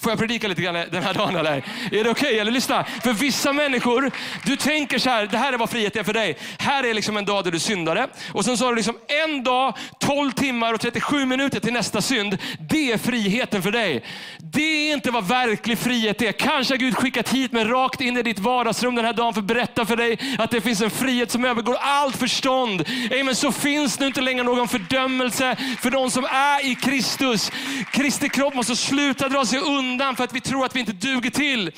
Får 0.00 0.12
jag 0.12 0.18
predika 0.18 0.48
lite 0.48 0.62
grann 0.62 0.74
den 0.74 1.02
här 1.02 1.14
dagen 1.14 1.36
eller? 1.36 1.52
Är 1.52 1.64
det 1.90 2.00
okej? 2.00 2.10
Okay? 2.10 2.38
Eller 2.38 2.52
lyssna. 2.52 2.84
För 2.84 3.12
vissa 3.12 3.52
människor, 3.52 4.10
du 4.44 4.56
tänker 4.56 4.98
så 4.98 5.10
här, 5.10 5.26
det 5.26 5.38
här 5.38 5.52
är 5.52 5.58
vad 5.58 5.70
frihet 5.70 5.96
är 5.96 6.02
för 6.02 6.12
dig. 6.12 6.36
Här 6.58 6.84
är 6.84 6.94
liksom 6.94 7.16
en 7.16 7.24
dag 7.24 7.44
där 7.44 7.50
du 7.50 7.58
syndade. 7.58 8.08
Och 8.32 8.44
sen 8.44 8.58
så 8.58 8.64
har 8.64 8.70
du 8.72 8.76
liksom 8.76 8.96
en 9.24 9.44
dag, 9.44 9.76
12 10.00 10.32
timmar 10.32 10.72
och 10.72 10.80
37 10.80 11.26
minuter 11.26 11.60
till 11.60 11.72
nästa 11.72 12.00
synd. 12.00 12.38
Det 12.70 12.92
är 12.92 12.98
friheten 12.98 13.62
för 13.62 13.70
dig. 13.70 14.04
Det 14.38 14.62
är 14.62 14.92
inte 14.92 15.10
vad 15.10 15.28
verklig 15.28 15.78
frihet 15.78 16.22
är. 16.22 16.32
Kanske 16.32 16.74
har 16.74 16.78
Gud 16.78 16.96
skickat 16.96 17.28
hit 17.28 17.52
mig 17.52 17.64
rakt 17.64 18.00
in 18.00 18.16
i 18.16 18.22
ditt 18.22 18.38
vardagsrum 18.38 18.94
den 18.94 19.04
här 19.04 19.12
dagen 19.12 19.34
för 19.34 19.40
att 19.40 19.46
berätta 19.46 19.86
för 19.86 19.96
dig 19.96 20.18
att 20.38 20.50
det 20.50 20.60
finns 20.60 20.80
en 20.80 20.90
frihet 20.90 21.30
som 21.30 21.44
övergår 21.44 21.76
allt 21.80 22.16
förstånd. 22.16 22.84
Amen. 23.20 23.34
Så 23.34 23.52
finns 23.52 23.96
det 23.96 24.06
inte 24.06 24.20
längre 24.20 24.42
någon 24.42 24.68
fördömelse 24.68 25.56
för 25.80 25.90
de 25.90 26.10
som 26.10 26.24
är 26.24 26.66
i 26.66 26.74
Kristus. 26.74 27.52
Kristi 27.92 28.28
kropp 28.28 28.54
måste 28.54 28.76
sluta 28.76 29.28
dra 29.28 29.46
sig 29.46 29.58
undan 29.58 29.83
undan 29.84 30.16
för 30.16 30.24
att 30.24 30.32
vi 30.32 30.40
tror 30.40 30.64
att 30.64 30.76
vi 30.76 30.80
inte 30.80 30.92
duger 30.92 31.30
till. 31.30 31.72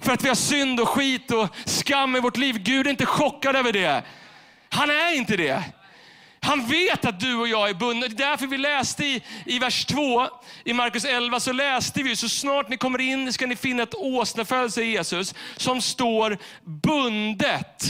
För 0.00 0.12
att 0.12 0.24
vi 0.24 0.28
har 0.28 0.34
synd 0.34 0.80
och 0.80 0.88
skit 0.88 1.30
och 1.30 1.48
skam 1.64 2.16
i 2.16 2.20
vårt 2.20 2.36
liv. 2.36 2.58
Gud 2.58 2.86
är 2.86 2.90
inte 2.90 3.06
chockad 3.06 3.56
över 3.56 3.72
det. 3.72 4.02
Han 4.68 4.90
är 4.90 5.16
inte 5.16 5.36
det. 5.36 5.62
Han 6.40 6.66
vet 6.66 7.04
att 7.04 7.20
du 7.20 7.34
och 7.34 7.48
jag 7.48 7.70
är 7.70 7.74
bundna. 7.74 8.08
Det 8.08 8.24
är 8.24 8.28
därför 8.30 8.46
vi 8.46 8.58
läste 8.58 9.04
i, 9.04 9.22
i 9.46 9.58
vers 9.58 9.84
2 9.84 10.28
i 10.64 10.72
Markus 10.72 11.04
11, 11.04 11.40
så 11.40 11.52
läste 11.52 12.02
vi 12.02 12.16
så 12.16 12.28
snart 12.28 12.68
ni 12.68 12.76
kommer 12.76 13.00
in 13.00 13.32
ska 13.32 13.46
ni 13.46 13.56
finna 13.56 13.82
ett 13.82 13.94
åsneföl, 13.94 14.70
säger 14.70 14.92
Jesus, 14.92 15.34
som 15.56 15.82
står 15.82 16.38
bundet 16.64 17.84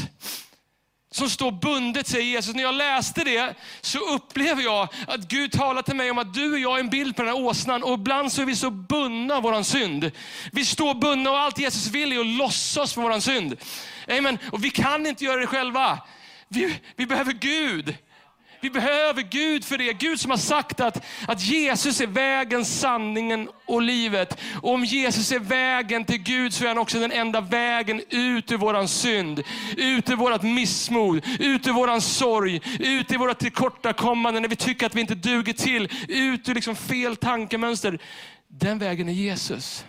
som 1.12 1.30
står 1.30 1.52
bundet, 1.52 2.06
säger 2.06 2.24
Jesus. 2.24 2.54
När 2.54 2.62
jag 2.62 2.74
läste 2.74 3.24
det 3.24 3.54
så 3.80 3.98
upplever 3.98 4.62
jag 4.62 4.88
att 5.06 5.20
Gud 5.20 5.52
talar 5.52 5.82
till 5.82 5.96
mig 5.96 6.10
om 6.10 6.18
att 6.18 6.34
du 6.34 6.52
och 6.52 6.58
jag 6.58 6.76
är 6.76 6.80
en 6.80 6.90
bild 6.90 7.16
på 7.16 7.22
den 7.22 7.34
här 7.34 7.42
åsnan 7.42 7.82
och 7.82 7.94
ibland 7.94 8.32
så 8.32 8.42
är 8.42 8.46
vi 8.46 8.56
så 8.56 8.70
bundna 8.70 9.34
av 9.34 9.42
vår 9.42 9.62
synd. 9.62 10.10
Vi 10.52 10.64
står 10.64 10.94
bundna 10.94 11.30
och 11.30 11.38
allt 11.38 11.58
Jesus 11.58 11.86
vill 11.86 12.12
är 12.12 12.20
att 12.20 12.26
låtsas 12.26 12.94
för 12.94 13.02
vår 13.02 13.20
synd. 13.20 13.56
Amen. 14.08 14.38
Och 14.52 14.64
vi 14.64 14.70
kan 14.70 15.06
inte 15.06 15.24
göra 15.24 15.40
det 15.40 15.46
själva. 15.46 15.98
Vi, 16.48 16.78
vi 16.96 17.06
behöver 17.06 17.32
Gud. 17.32 17.96
Vi 18.62 18.70
behöver 18.70 19.22
Gud 19.22 19.64
för 19.64 19.78
det. 19.78 19.92
Gud 19.92 20.20
som 20.20 20.30
har 20.30 20.38
sagt 20.38 20.80
att, 20.80 21.04
att 21.28 21.42
Jesus 21.42 22.00
är 22.00 22.06
vägen, 22.06 22.64
sanningen 22.64 23.48
och 23.66 23.82
livet. 23.82 24.38
Och 24.62 24.70
om 24.70 24.84
Jesus 24.84 25.32
är 25.32 25.38
vägen 25.38 26.04
till 26.04 26.18
Gud 26.18 26.54
så 26.54 26.64
är 26.64 26.68
han 26.68 26.78
också 26.78 27.00
den 27.00 27.12
enda 27.12 27.40
vägen 27.40 28.02
ut 28.10 28.52
ur 28.52 28.56
våran 28.56 28.88
synd, 28.88 29.42
ut 29.76 30.10
ur 30.10 30.16
vårat 30.16 30.42
missmod, 30.42 31.26
ut 31.40 31.66
ur 31.66 31.72
våran 31.72 32.00
sorg, 32.00 32.60
ut 32.80 33.12
ur 33.12 33.18
våra 33.18 33.34
tillkortakommanden 33.34 34.42
när 34.42 34.48
vi 34.48 34.56
tycker 34.56 34.86
att 34.86 34.94
vi 34.94 35.00
inte 35.00 35.14
duger 35.14 35.52
till, 35.52 35.88
ut 36.08 36.48
ur 36.48 36.54
liksom 36.54 36.76
fel 36.76 37.16
tankemönster. 37.16 37.98
Den 38.48 38.78
vägen 38.78 39.08
är 39.08 39.12
Jesus. 39.12 39.84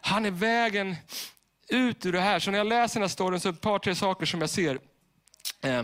Han 0.00 0.26
är 0.26 0.30
vägen 0.30 0.96
ut 1.68 2.06
ur 2.06 2.12
det 2.12 2.20
här. 2.20 2.38
Så 2.38 2.50
när 2.50 2.58
jag 2.58 2.66
läser 2.66 2.94
den 2.94 3.02
här 3.02 3.08
storyn 3.08 3.40
så 3.40 3.48
är 3.48 3.52
det 3.52 3.56
ett 3.56 3.62
par, 3.62 3.78
tre 3.78 3.94
saker 3.94 4.26
som 4.26 4.40
jag 4.40 4.50
ser. 4.50 4.78
Eh, 5.62 5.82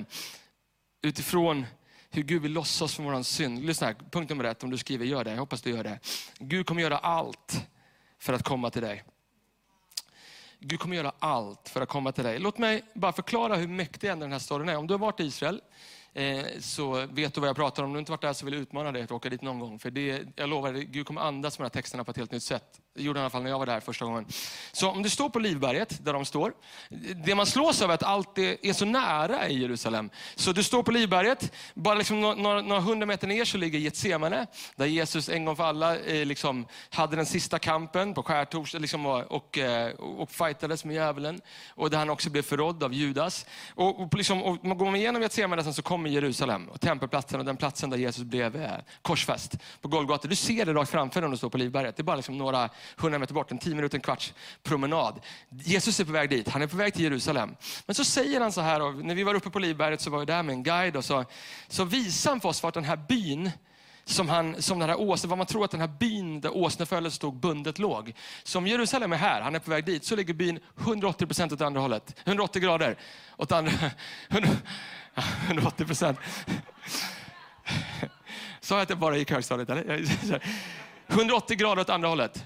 Utifrån 1.04 1.66
hur 2.10 2.22
Gud 2.22 2.42
vill 2.42 2.52
lossa 2.52 2.84
oss 2.84 2.94
från 2.94 3.06
vår 3.06 3.22
synd. 3.22 3.64
Lyssna 3.66 3.86
här, 3.86 3.96
punkt 4.10 4.30
nummer 4.30 4.44
ett, 4.44 4.62
om 4.62 4.70
du 4.70 4.78
skriver, 4.78 5.06
gör 5.06 5.24
det. 5.24 5.30
Jag 5.30 5.38
hoppas 5.38 5.62
du 5.62 5.70
gör 5.70 5.84
det. 5.84 5.98
Gud 6.38 6.66
kommer 6.66 6.82
göra 6.82 6.98
allt 6.98 7.66
för 8.18 8.32
att 8.32 8.42
komma 8.42 8.70
till 8.70 8.82
dig. 8.82 9.04
Gud 10.58 10.80
kommer 10.80 10.96
göra 10.96 11.12
allt 11.18 11.68
för 11.68 11.80
att 11.80 11.88
komma 11.88 12.12
till 12.12 12.24
dig. 12.24 12.38
Låt 12.38 12.58
mig 12.58 12.82
bara 12.94 13.12
förklara 13.12 13.56
hur 13.56 13.68
mäktig 13.68 14.10
den 14.10 14.32
här 14.32 14.38
storyn 14.38 14.68
är. 14.68 14.76
Om 14.76 14.86
du 14.86 14.94
har 14.94 14.98
varit 14.98 15.20
i 15.20 15.24
Israel, 15.24 15.60
eh, 16.12 16.44
så 16.60 17.06
vet 17.06 17.34
du 17.34 17.40
vad 17.40 17.48
jag 17.48 17.56
pratar 17.56 17.82
om. 17.82 17.88
Om 17.88 17.92
du 17.92 17.98
inte 17.98 18.12
varit 18.12 18.22
där 18.22 18.32
så 18.32 18.44
vill 18.44 18.54
jag 18.54 18.62
utmana 18.62 18.92
dig 18.92 19.02
att 19.02 19.10
åka 19.10 19.28
dit 19.28 19.42
någon 19.42 19.58
gång. 19.58 19.78
För 19.78 19.90
det, 19.90 20.26
jag 20.36 20.48
lovar, 20.48 20.72
Gud 20.72 21.06
kommer 21.06 21.20
andas 21.20 21.58
med 21.58 21.64
de 21.64 21.66
här 21.66 21.82
texterna 21.82 22.04
på 22.04 22.10
ett 22.10 22.16
helt 22.16 22.32
nytt 22.32 22.42
sätt. 22.42 22.80
Det 22.96 23.02
gjorde 23.02 23.18
han 23.18 23.22
i 23.22 23.24
alla 23.24 23.30
fall 23.30 23.42
när 23.42 23.50
jag 23.50 23.58
var 23.58 23.66
där 23.66 23.80
första 23.80 24.04
gången. 24.04 24.26
Så 24.72 24.90
om 24.90 25.02
du 25.02 25.10
står 25.10 25.28
på 25.28 25.38
Livberget, 25.38 26.04
där 26.04 26.12
de 26.12 26.24
står. 26.24 26.52
Det 27.24 27.34
man 27.34 27.46
slås 27.46 27.82
av 27.82 27.90
är 27.90 27.94
att 27.94 28.02
allt 28.02 28.38
är 28.38 28.72
så 28.72 28.84
nära 28.84 29.48
i 29.48 29.58
Jerusalem. 29.58 30.10
Så 30.34 30.52
du 30.52 30.62
står 30.62 30.82
på 30.82 30.90
Livberget, 30.90 31.52
bara 31.74 31.94
liksom 31.94 32.20
några, 32.20 32.60
några 32.60 32.80
hundra 32.80 33.06
meter 33.06 33.26
ner 33.26 33.44
så 33.44 33.58
ligger 33.58 33.78
Getsemane, 33.78 34.46
där 34.76 34.86
Jesus 34.86 35.28
en 35.28 35.44
gång 35.44 35.56
för 35.56 35.64
alla 35.64 35.98
eh, 35.98 36.26
liksom, 36.26 36.66
hade 36.90 37.16
den 37.16 37.26
sista 37.26 37.58
kampen 37.58 38.14
på 38.14 38.22
skärtorsdag 38.22 38.78
liksom, 38.78 39.06
och, 39.06 39.32
och, 39.32 39.58
och 39.98 40.30
fightades 40.30 40.84
med 40.84 40.96
djävulen. 40.96 41.40
Och 41.68 41.90
där 41.90 41.98
han 41.98 42.10
också 42.10 42.30
blev 42.30 42.42
förrådd 42.42 42.82
av 42.82 42.94
Judas. 42.94 43.46
Och, 43.74 44.00
och, 44.00 44.14
liksom, 44.14 44.42
och 44.42 44.78
går 44.78 44.86
man 44.86 44.96
igenom 44.96 45.22
Getsemane 45.22 45.72
så 45.72 45.82
kommer 45.82 46.10
Jerusalem, 46.10 46.68
och 46.68 46.80
tempelplatsen 46.80 47.40
och 47.40 47.46
den 47.46 47.56
platsen 47.56 47.90
där 47.90 47.98
Jesus 47.98 48.24
blev 48.24 48.56
eh, 48.56 48.70
korsfäst 49.02 49.56
på 49.80 49.88
Golgata. 49.88 50.28
Du 50.28 50.36
ser 50.36 50.66
det 50.66 50.72
rakt 50.72 50.90
framför 50.90 51.20
dig 51.20 51.26
om 51.26 51.30
du 51.30 51.36
står 51.36 51.50
på 51.50 51.58
Livberget. 51.58 51.96
Det 51.96 52.00
är 52.00 52.04
bara 52.04 52.16
liksom 52.16 52.38
några 52.38 52.70
100 52.98 53.18
meter 53.18 53.34
bort, 53.34 53.50
en 53.50 53.58
10 53.58 53.74
minuter, 53.74 53.98
en 53.98 54.02
kvarts 54.02 54.34
promenad. 54.62 55.20
Jesus 55.48 56.00
är 56.00 56.04
på 56.04 56.12
väg 56.12 56.30
dit, 56.30 56.48
han 56.48 56.62
är 56.62 56.66
på 56.66 56.76
väg 56.76 56.94
till 56.94 57.02
Jerusalem. 57.02 57.56
Men 57.86 57.94
så 57.94 58.04
säger 58.04 58.40
han 58.40 58.52
så 58.52 58.60
här, 58.60 58.82
och 58.82 58.94
när 59.04 59.14
vi 59.14 59.22
var 59.22 59.34
uppe 59.34 59.50
på 59.50 59.58
Livberget 59.58 60.00
så 60.00 60.10
var 60.10 60.18
vi 60.18 60.24
där 60.24 60.42
med 60.42 60.52
en 60.52 60.62
guide 60.62 60.96
och 60.96 61.04
så, 61.04 61.24
så 61.68 61.84
visade 61.84 62.32
han 62.32 62.40
för 62.40 62.48
oss 62.48 62.62
vart 62.62 62.74
den 62.74 62.84
här 62.84 62.96
byn 62.96 63.50
som, 64.04 64.28
han, 64.28 64.62
som 64.62 64.78
den 64.78 64.88
här 64.88 65.00
åsnen, 65.00 65.28
vad 65.28 65.38
man 65.38 65.46
tror 65.46 65.64
att 65.64 65.70
den 65.70 65.80
här 65.80 65.88
byn 65.88 66.40
där 66.40 66.56
åsneföllet 66.56 67.12
stod 67.12 67.34
bundet 67.34 67.78
låg. 67.78 68.12
Som 68.42 68.66
Jerusalem 68.66 69.12
är 69.12 69.16
här, 69.16 69.40
han 69.40 69.54
är 69.54 69.58
på 69.58 69.70
väg 69.70 69.84
dit, 69.84 70.04
så 70.04 70.16
ligger 70.16 70.34
byn 70.34 70.58
180 70.80 71.26
procent 71.26 71.52
åt 71.52 71.60
andra 71.60 71.80
hållet. 71.80 72.20
180 72.24 72.62
grader 72.62 72.96
åt 73.36 73.52
andra... 73.52 73.72
180 75.46 75.86
procent. 75.86 76.18
Sa 78.60 78.74
jag 78.74 78.82
att 78.82 78.90
jag 78.90 78.98
bara 78.98 79.16
gick 79.16 79.30
högstadiet? 79.30 79.70
Eller? 79.70 80.08
180 81.08 81.56
grader 81.56 81.82
åt 81.82 81.90
andra 81.90 82.08
hållet. 82.08 82.44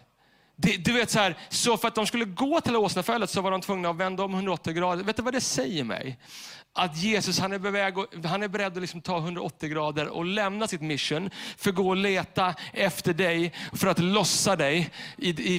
Det, 0.61 0.77
du 0.77 0.93
vet 0.93 1.11
så 1.11 1.19
här, 1.19 1.39
så 1.49 1.77
för 1.77 1.89
att 1.89 1.95
de 1.95 2.07
skulle 2.07 2.25
gå 2.25 2.61
till 2.61 2.77
åsnefället 2.77 3.31
så 3.31 3.41
var 3.41 3.51
de 3.51 3.61
tvungna 3.61 3.89
att 3.89 3.97
vända 3.97 4.25
om 4.25 4.35
180 4.35 4.73
grader. 4.73 5.05
Vet 5.05 5.17
du 5.17 5.23
vad 5.23 5.35
det 5.35 5.41
säger 5.41 5.85
mig? 5.85 6.19
Att 6.75 6.97
Jesus 6.97 7.39
han 7.39 7.53
är, 7.53 7.59
beväg, 7.59 7.95
han 8.25 8.43
är 8.43 8.49
beredd 8.49 8.73
att 8.73 8.81
liksom 8.81 9.01
ta 9.01 9.19
180 9.19 9.69
grader 9.69 10.09
och 10.09 10.25
lämna 10.25 10.69
sitt 10.69 10.81
mission 10.81 11.31
för 11.57 11.71
att 11.71 11.77
gå 11.77 11.89
och 11.89 11.97
leta 11.97 12.55
efter 12.73 13.15
dig, 13.15 13.53
för 13.73 13.87
att 13.87 13.99
lossa 13.99 14.57
dig 14.57 14.91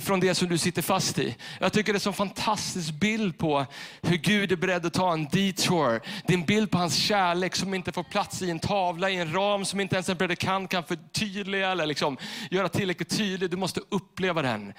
från 0.03 0.19
det 0.19 0.35
som 0.35 0.49
du 0.49 0.57
sitter 0.57 0.81
fast 0.81 1.19
i. 1.19 1.35
Jag 1.59 1.73
tycker 1.73 1.93
det 1.93 2.05
är 2.05 2.07
en 2.07 2.13
fantastisk 2.13 2.93
bild 2.93 3.37
på 3.37 3.65
hur 4.01 4.17
Gud 4.17 4.51
är 4.51 4.55
beredd 4.55 4.85
att 4.85 4.93
ta 4.93 5.13
en 5.13 5.23
detour. 5.23 6.01
Det 6.27 6.33
är 6.33 6.37
en 6.37 6.45
bild 6.45 6.71
på 6.71 6.77
hans 6.77 6.95
kärlek 6.95 7.55
som 7.55 7.73
inte 7.73 7.91
får 7.91 8.03
plats 8.03 8.41
i 8.41 8.49
en 8.49 8.59
tavla, 8.59 9.09
i 9.09 9.15
en 9.15 9.33
ram 9.33 9.65
som 9.65 9.79
inte 9.79 9.95
ens 9.95 10.09
en 10.09 10.17
predikant 10.17 10.71
kan 10.71 10.83
förtydliga 10.83 11.71
eller 11.71 11.85
liksom 11.85 12.17
göra 12.49 12.69
tillräckligt 12.69 13.17
tydlig. 13.17 13.49
Du 13.49 13.57
måste 13.57 13.81
uppleva 13.89 14.41
den. 14.41 14.73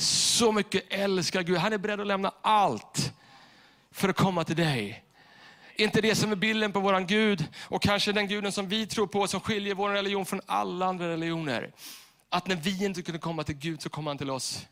Så 0.00 0.52
mycket 0.52 0.84
älskar 0.88 1.42
Gud. 1.42 1.56
Han 1.56 1.72
är 1.72 1.78
beredd 1.78 2.00
att 2.00 2.06
lämna 2.06 2.32
allt 2.42 3.12
för 3.92 4.08
att 4.08 4.16
komma 4.16 4.44
till 4.44 4.56
dig 4.56 5.04
inte 5.80 6.00
det 6.00 6.14
som 6.14 6.32
är 6.32 6.36
bilden 6.36 6.72
på 6.72 6.80
våran 6.80 7.06
Gud 7.06 7.46
och 7.62 7.82
kanske 7.82 8.12
den 8.12 8.28
guden 8.28 8.52
som 8.52 8.68
vi 8.68 8.86
tror 8.86 9.06
på 9.06 9.26
som 9.26 9.40
skiljer 9.40 9.74
vår 9.74 9.90
religion 9.90 10.26
från 10.26 10.40
alla 10.46 10.86
andra 10.86 11.08
religioner. 11.08 11.72
Att 12.28 12.46
när 12.46 12.56
vi 12.56 12.84
inte 12.84 13.02
kunde 13.02 13.18
komma 13.18 13.44
till 13.44 13.54
Gud 13.54 13.82
så 13.82 13.88
kom 13.88 14.06
han 14.06 14.18
till 14.18 14.30
oss. 14.30 14.66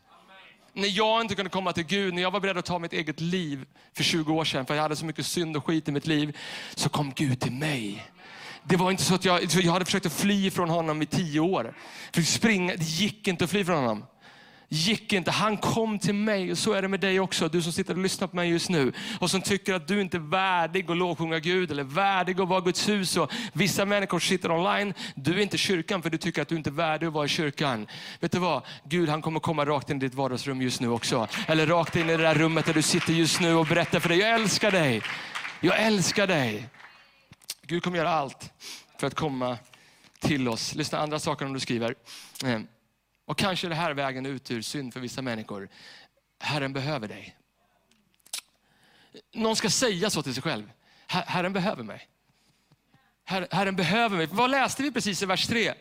När 0.73 0.87
jag 0.87 1.21
inte 1.21 1.35
kunde 1.35 1.49
komma 1.49 1.73
till 1.73 1.83
Gud, 1.83 2.13
när 2.13 2.21
jag 2.21 2.31
var 2.31 2.39
beredd 2.39 2.57
att 2.57 2.65
ta 2.65 2.79
mitt 2.79 2.93
eget 2.93 3.19
liv 3.21 3.65
för 3.93 4.03
20 4.03 4.33
år 4.33 4.45
sedan, 4.45 4.65
för 4.65 4.75
jag 4.75 4.81
hade 4.81 4.95
så 4.95 5.05
mycket 5.05 5.25
synd 5.25 5.57
och 5.57 5.65
skit 5.65 5.87
i 5.87 5.91
mitt 5.91 6.07
liv, 6.07 6.37
så 6.75 6.89
kom 6.89 7.13
Gud 7.15 7.39
till 7.39 7.51
mig. 7.51 8.05
Det 8.63 8.77
var 8.77 8.91
inte 8.91 9.03
så 9.03 9.15
att 9.15 9.25
jag, 9.25 9.43
jag 9.43 9.71
hade 9.71 9.85
försökt 9.85 10.05
att 10.05 10.13
fly 10.13 10.51
från 10.51 10.69
honom 10.69 11.01
i 11.01 11.05
tio 11.05 11.39
år. 11.39 11.77
För 12.13 12.21
springa, 12.21 12.75
det 12.75 12.83
gick 12.83 13.27
inte 13.27 13.43
att 13.43 13.49
fly 13.49 13.65
från 13.65 13.75
honom 13.75 14.05
gick 14.69 15.13
inte. 15.13 15.31
Han 15.31 15.57
kom 15.57 15.99
till 15.99 16.15
mig 16.15 16.51
och 16.51 16.57
så 16.57 16.73
är 16.73 16.81
det 16.81 16.87
med 16.87 16.99
dig 16.99 17.19
också. 17.19 17.47
Du 17.47 17.61
som 17.61 17.73
sitter 17.73 17.93
och 17.93 17.99
lyssnar 17.99 18.27
på 18.27 18.35
mig 18.35 18.49
just 18.49 18.69
nu 18.69 18.93
och 19.19 19.31
som 19.31 19.41
tycker 19.41 19.73
att 19.73 19.87
du 19.87 20.01
inte 20.01 20.17
är 20.17 20.29
värdig 20.29 20.91
att 20.91 20.97
lovsjunga 20.97 21.39
Gud 21.39 21.71
eller 21.71 21.83
värdig 21.83 22.41
att 22.41 22.47
vara 22.47 22.61
Guds 22.61 22.89
hus. 22.89 23.17
Och 23.17 23.31
vissa 23.53 23.85
människor 23.85 24.19
sitter 24.19 24.51
online. 24.51 24.93
Du 25.15 25.33
är 25.33 25.39
inte 25.39 25.57
kyrkan 25.57 26.01
för 26.01 26.09
du 26.09 26.17
tycker 26.17 26.41
att 26.41 26.47
du 26.47 26.55
inte 26.55 26.69
är 26.69 26.71
värdig 26.71 27.07
att 27.07 27.13
vara 27.13 27.25
i 27.25 27.29
kyrkan. 27.29 27.87
Vet 28.19 28.31
du 28.31 28.39
vad? 28.39 28.61
Gud 28.83 29.09
han 29.09 29.21
kommer 29.21 29.39
komma 29.39 29.65
rakt 29.65 29.89
in 29.89 29.97
i 29.97 29.99
ditt 29.99 30.13
vardagsrum 30.13 30.61
just 30.61 30.81
nu 30.81 30.89
också. 30.89 31.27
Eller 31.47 31.67
rakt 31.67 31.95
in 31.95 32.09
i 32.09 32.17
det 32.17 32.23
där 32.23 32.35
rummet 32.35 32.65
där 32.65 32.73
du 32.73 32.81
sitter 32.81 33.13
just 33.13 33.39
nu 33.39 33.55
och 33.55 33.65
berättar 33.65 33.99
för 33.99 34.09
dig. 34.09 34.17
Jag 34.17 34.29
älskar 34.29 34.71
dig. 34.71 35.01
Jag 35.61 35.79
älskar 35.79 36.27
dig. 36.27 36.69
Gud 37.61 37.83
kommer 37.83 37.97
göra 37.97 38.09
allt 38.09 38.51
för 38.99 39.07
att 39.07 39.15
komma 39.15 39.57
till 40.19 40.47
oss. 40.47 40.75
Lyssna 40.75 40.99
andra 40.99 41.19
saker 41.19 41.45
om 41.45 41.53
du 41.53 41.59
skriver. 41.59 41.95
Eh, 42.45 42.59
och 43.29 43.37
kanske 43.37 43.67
är 43.67 43.69
det 43.69 43.75
här 43.75 43.93
vägen 43.93 44.25
ut 44.25 44.51
ur 44.51 44.61
synd 44.61 44.93
för 44.93 44.99
vissa 44.99 45.21
människor. 45.21 45.69
Herren 46.39 46.73
behöver 46.73 47.07
dig. 47.07 47.35
Någon 49.33 49.55
ska 49.55 49.69
säga 49.69 50.09
så 50.09 50.23
till 50.23 50.33
sig 50.33 50.43
själv. 50.43 50.71
Herren 51.07 51.53
behöver 51.53 51.83
mig. 51.83 52.07
Herren 53.25 53.75
behöver 53.75 54.17
mig. 54.17 54.27
Vad 54.31 54.49
läste 54.49 54.83
vi 54.83 54.91
precis 54.91 55.23
i 55.23 55.25
vers 55.25 55.47
3? 55.47 55.73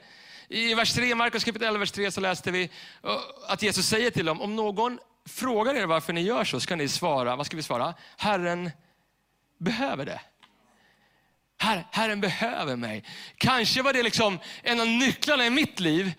I 0.49 0.75
vers 0.75 0.95
3, 0.95 1.15
Markus 1.15 1.45
kapitel 1.45 1.69
11, 1.69 1.79
vers 1.79 1.91
3 1.91 2.11
så 2.11 2.21
läste 2.21 2.51
vi 2.51 2.63
eh, 3.05 3.19
att 3.49 3.63
Jesus 3.63 3.87
säger 3.87 4.11
till 4.11 4.27
dem, 4.27 4.41
om 4.41 4.57
någon 4.57 4.99
frågar 5.29 5.75
er 5.75 5.87
varför 5.87 6.13
ni 6.13 6.21
gör 6.21 6.45
så, 6.45 6.61
ska 6.61 6.77
ni 6.77 6.89
svara, 6.89 7.37
vad 7.37 7.47
ska 7.47 7.57
vi 7.57 7.63
svara? 7.63 7.95
Herren 8.17 8.71
behöver 9.59 10.07
det. 10.07 10.21
Her, 11.59 11.87
herren 11.91 12.21
behöver 12.21 12.77
mig. 12.77 13.05
Kanske 13.37 13.83
var 13.83 13.93
det 13.93 14.03
liksom 14.03 14.39
en 14.63 14.81
av 14.81 14.87
nycklarna 14.87 15.47
i 15.47 15.51
mitt 15.51 15.81
liv 15.81 16.13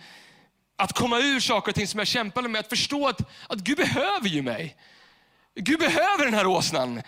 att 0.80 0.94
komma 0.94 1.20
ur 1.20 1.40
saker 1.40 1.72
och 1.72 1.76
ting 1.76 1.88
som 1.88 1.98
jag 1.98 2.08
kämpade 2.08 2.50
med. 2.50 2.60
Att 2.60 2.70
förstå 2.70 3.08
att, 3.08 3.22
att 3.48 3.60
Gud 3.60 3.78
behöver 3.78 4.30
ju 4.30 4.42
mig. 4.42 4.76
Gud 5.56 5.80
behöver 5.80 6.26
den 6.26 6.34
här 6.34 6.48
åsnan. 6.48 7.02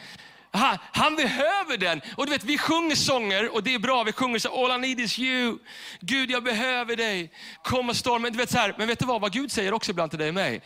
Han, 0.52 0.78
han, 0.91 1.15
behöver 1.15 1.78
den. 1.78 2.02
Och 2.17 2.26
du 2.26 2.32
vet, 2.32 2.43
vi 2.43 2.58
sjunger 2.58 2.95
sånger 2.95 3.54
och 3.54 3.63
det 3.63 3.74
är 3.74 3.80
bra. 3.80 4.04
Vi 4.04 4.12
sjunger 4.12 4.39
så 4.39 4.65
All 4.65 4.84
I 4.84 4.88
need 4.88 5.00
is 5.00 5.19
you. 5.19 5.58
Gud, 6.00 6.32
jag 6.32 6.43
behöver 6.43 6.95
dig. 6.95 7.32
Kom 7.63 7.89
och 7.89 7.95
stormen. 7.95 8.32
Du 8.32 8.38
vet, 8.38 8.50
så 8.50 8.58
här, 8.58 8.76
men 8.78 8.88
vet 8.88 9.00
du 9.00 9.06
vad? 9.06 9.22
Vad 9.22 9.34
Gud 9.34 9.52
säger 9.52 9.74
också 9.74 9.91
ibland 9.91 10.12
till 10.12 10.19
dig 10.19 10.28
och 10.28 10.36
mig. 10.36 10.62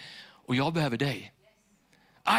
Och 0.48 0.56
jag 0.56 0.74
behöver 0.74 0.98
dig. 0.98 1.32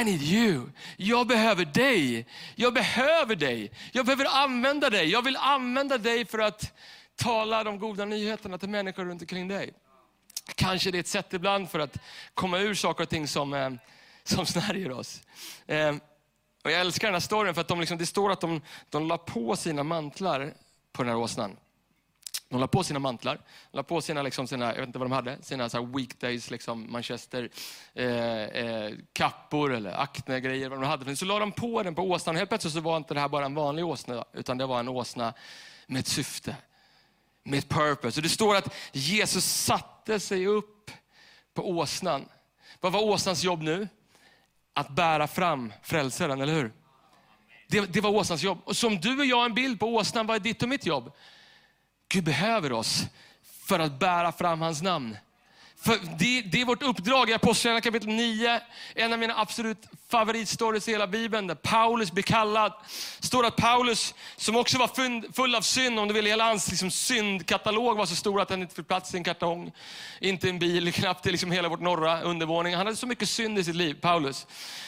I 0.01 0.05
need 0.05 0.23
you. 0.23 0.63
Jag 0.97 1.27
behöver 1.27 1.65
dig. 1.65 2.27
Jag 2.55 2.75
behöver 2.75 3.37
dig. 3.37 3.71
Jag 3.93 4.07
behöver 4.07 4.43
använda 4.43 4.91
dig. 4.91 5.09
Jag 5.09 5.23
vill 5.23 5.37
använda 5.37 5.99
dig 5.99 6.25
för 6.25 6.39
att 6.39 6.73
tala 7.17 7.65
de 7.65 7.79
goda 7.79 8.05
nyheterna 8.05 8.59
till 8.59 8.69
människor 8.69 9.05
runt 9.05 9.23
omkring 9.23 9.49
dig. 9.49 9.73
Kanske 10.55 10.91
det 10.91 10.99
är 10.99 11.01
ett 11.01 11.09
sätt 11.09 11.35
ibland 11.35 11.71
för 11.71 11.79
att 11.79 11.99
komma 12.35 12.59
ur 12.59 12.75
saker 12.75 13.03
och 13.03 13.11
ting 13.11 13.29
som, 13.29 13.55
eh, 13.55 13.71
som 14.25 14.47
snärjer 14.47 14.91
oss. 14.93 15.23
Eh, 15.67 15.95
och 16.65 16.71
jag 16.71 16.81
älskar 16.81 17.09
den 17.09 17.15
här 17.15 17.21
storyn 17.21 17.55
för 17.55 17.61
att 17.61 17.69
de 17.69 17.81
liksom, 17.81 17.99
det 17.99 18.07
står 18.07 18.33
att 18.33 18.41
de, 18.41 18.61
de 18.91 19.09
la 19.09 19.19
på 19.19 19.57
sina 19.57 19.83
mantlar 19.83 20.55
på 20.93 21.03
den 21.03 21.13
här 21.13 21.19
åsnan. 21.19 21.57
De 22.49 22.61
la 22.61 22.67
på 22.67 22.85
sina 22.85 22.99
mantlar, 22.99 23.41
la 23.71 23.83
på 23.83 24.01
sina, 24.01 24.23
liksom, 24.23 24.47
sina 24.47 24.67
jag 24.67 24.81
vet 24.81 24.87
inte 24.87 24.99
vad 24.99 25.11
de 25.11 25.13
hade, 25.13 25.43
sina 25.43 25.69
så 25.69 25.85
weekdays, 25.85 26.51
liksom, 26.51 26.93
manchester, 26.93 27.51
eh, 27.95 28.07
eh, 28.43 28.93
kappor 29.13 29.75
eller 29.75 30.01
akne-grejer. 30.01 30.69
Vad 30.69 30.81
de 30.81 30.87
hade. 30.87 31.17
Så 31.17 31.25
la 31.25 31.39
de 31.39 31.53
på 31.53 31.83
den 31.83 31.95
på 31.95 32.03
åsnan 32.03 32.35
och 32.35 32.39
helt 32.39 32.51
plötsligt 32.51 32.75
så 32.75 32.81
var 32.81 32.97
inte 32.97 33.15
det 33.15 33.21
här 33.21 33.29
bara 33.29 33.47
en 33.47 33.55
vanlig 33.55 33.87
åsna, 33.87 34.25
utan 34.33 34.59
det 34.59 34.67
var 34.67 34.81
en 34.81 34.89
åsna 34.89 35.35
med 35.87 36.01
ett 36.01 36.07
syfte 36.07 36.57
med 37.47 37.59
ett 37.59 37.69
purpose. 37.69 38.19
Och 38.19 38.23
det 38.23 38.29
står 38.29 38.57
att 38.57 38.75
Jesus 38.93 39.45
satte 39.45 40.21
sig 40.21 40.47
upp 40.47 40.91
på 41.55 41.71
åsnan. 41.71 42.29
Vad 42.81 42.93
var 42.93 43.03
åsnans 43.03 43.45
jobb 43.45 43.63
nu? 43.63 43.89
Att 44.73 44.89
bära 44.89 45.27
fram 45.27 45.73
frälsaren, 45.83 46.41
eller 46.41 46.55
hur? 46.55 46.73
Det, 47.69 47.81
det 47.81 48.01
var 48.01 48.11
åsnans 48.11 48.43
jobb. 48.43 48.59
Och 48.65 48.77
som 48.77 49.01
du 49.01 49.19
och 49.19 49.27
jag 49.27 49.45
en 49.45 49.55
bild 49.55 49.81
på 49.81 49.95
åsnan, 49.95 50.27
vad 50.27 50.37
är 50.37 50.41
ditt 50.41 50.63
och 50.63 50.69
mitt 50.69 50.87
jobb? 50.87 51.13
Gud 52.09 52.25
behöver 52.25 52.73
oss 52.73 53.07
för 53.43 53.79
att 53.79 53.99
bära 53.99 54.33
fram 54.33 54.61
hans 54.61 54.83
namn. 54.83 55.17
För 55.81 55.99
det, 56.19 56.43
det, 56.43 56.61
är 56.61 56.65
vårt 56.65 56.83
uppdrag 56.83 57.31
i 57.31 57.35
Apostlagärningarna 57.35 57.81
kapitel 57.81 58.09
9. 58.09 58.61
En 58.95 59.13
av 59.13 59.19
mina 59.19 59.41
absolut 59.41 59.79
favoritstories 60.09 60.89
i 60.89 60.93
hela 60.93 61.07
Bibeln, 61.07 61.47
där 61.47 61.55
Paulus 61.55 62.13
blir 62.13 62.23
kallad. 62.23 62.73
står 63.21 63.47
att 63.47 63.57
Paulus, 63.57 64.15
som 64.37 64.57
också 64.57 64.79
var 64.79 65.33
full 65.33 65.55
av 65.55 65.61
synd, 65.61 65.99
om 65.99 66.09
du 66.09 66.15
vill, 66.15 66.27
hela 66.27 66.45
hans 66.45 66.71
liksom, 66.71 66.91
syndkatalog 66.91 67.97
var 67.97 68.07
så 68.07 68.17
stor 68.17 68.41
att 68.41 68.49
den 68.49 68.63
inte 68.63 68.75
fick 68.75 68.89
plats 68.89 69.15
i 69.15 69.17
en 69.17 69.25
kartong. 69.25 69.73
Inte 70.21 70.49
en 70.49 70.59
bil, 70.59 70.93
knappt 70.95 71.27
i 71.27 71.31
liksom 71.31 71.51
hela 71.51 71.69
vårt 71.69 71.81
norra 71.81 72.21
undervåning. 72.21 72.75
Han 72.75 72.87
hade 72.87 72.97
så 72.97 73.07
mycket 73.07 73.29
synd 73.29 73.59
i 73.59 73.65
sitt 73.65 73.77
liv, 73.77 73.95
Paulus. 74.01 74.47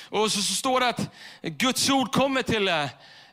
Och 0.08 0.32
så, 0.32 0.42
så 0.42 0.54
står 0.54 0.80
det 0.80 0.88
att 0.88 1.10
Guds 1.42 1.90
ord 1.90 2.12
kommer 2.12 2.42
till 2.42 2.68
eh, 2.68 2.88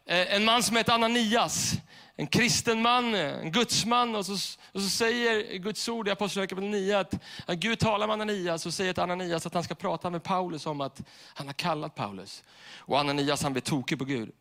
en 0.06 0.46
man 0.46 0.64
som 0.64 0.76
heter 0.76 0.94
Ananias 0.94 1.74
en 2.16 2.28
kristen 2.28 2.82
man, 2.82 3.16
en 3.16 3.52
gudsman. 3.52 4.16
Och 4.16 4.26
så, 4.26 4.34
och 4.72 4.82
så 4.82 4.90
säger 4.90 5.58
Guds 5.58 5.90
ord 5.90 6.08
i 6.08 6.12
Apostlagärningarna 6.12 6.78
9 6.78 7.00
att, 7.00 7.14
att 7.46 7.58
Gud 7.58 7.80
talar 7.80 8.08
med 8.08 8.14
Ananias 8.14 8.66
och 8.66 8.74
säger 8.74 8.94
till 8.94 9.04
Ananias 9.04 9.46
att 9.46 9.54
han 9.54 9.64
ska 9.64 9.76
prata 9.76 10.10
med 10.10 10.24
Paulus 10.24 10.66
om 10.66 10.82
att 10.82 11.02
han 11.34 11.48
har 11.48 11.54
kallat 11.54 11.96
Paulus. 11.96 12.44
Och 12.78 13.00
Ananias 13.00 13.44
han 13.44 13.54
blir 13.54 13.62
tokig 13.62 14.00
på 14.00 14.06
Gud. 14.06 14.32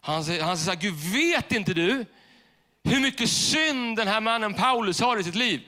Han 0.00 0.24
säger, 0.24 0.42
han 0.42 0.58
säger 0.58 0.80
Gud 0.80 0.94
vet 0.94 1.52
inte 1.52 1.74
du 1.74 2.04
hur 2.84 3.00
mycket 3.00 3.30
synd 3.30 3.96
den 3.96 4.08
här 4.08 4.20
mannen 4.20 4.54
Paulus 4.54 5.00
har 5.00 5.20
i 5.20 5.24
sitt 5.24 5.34
liv? 5.34 5.62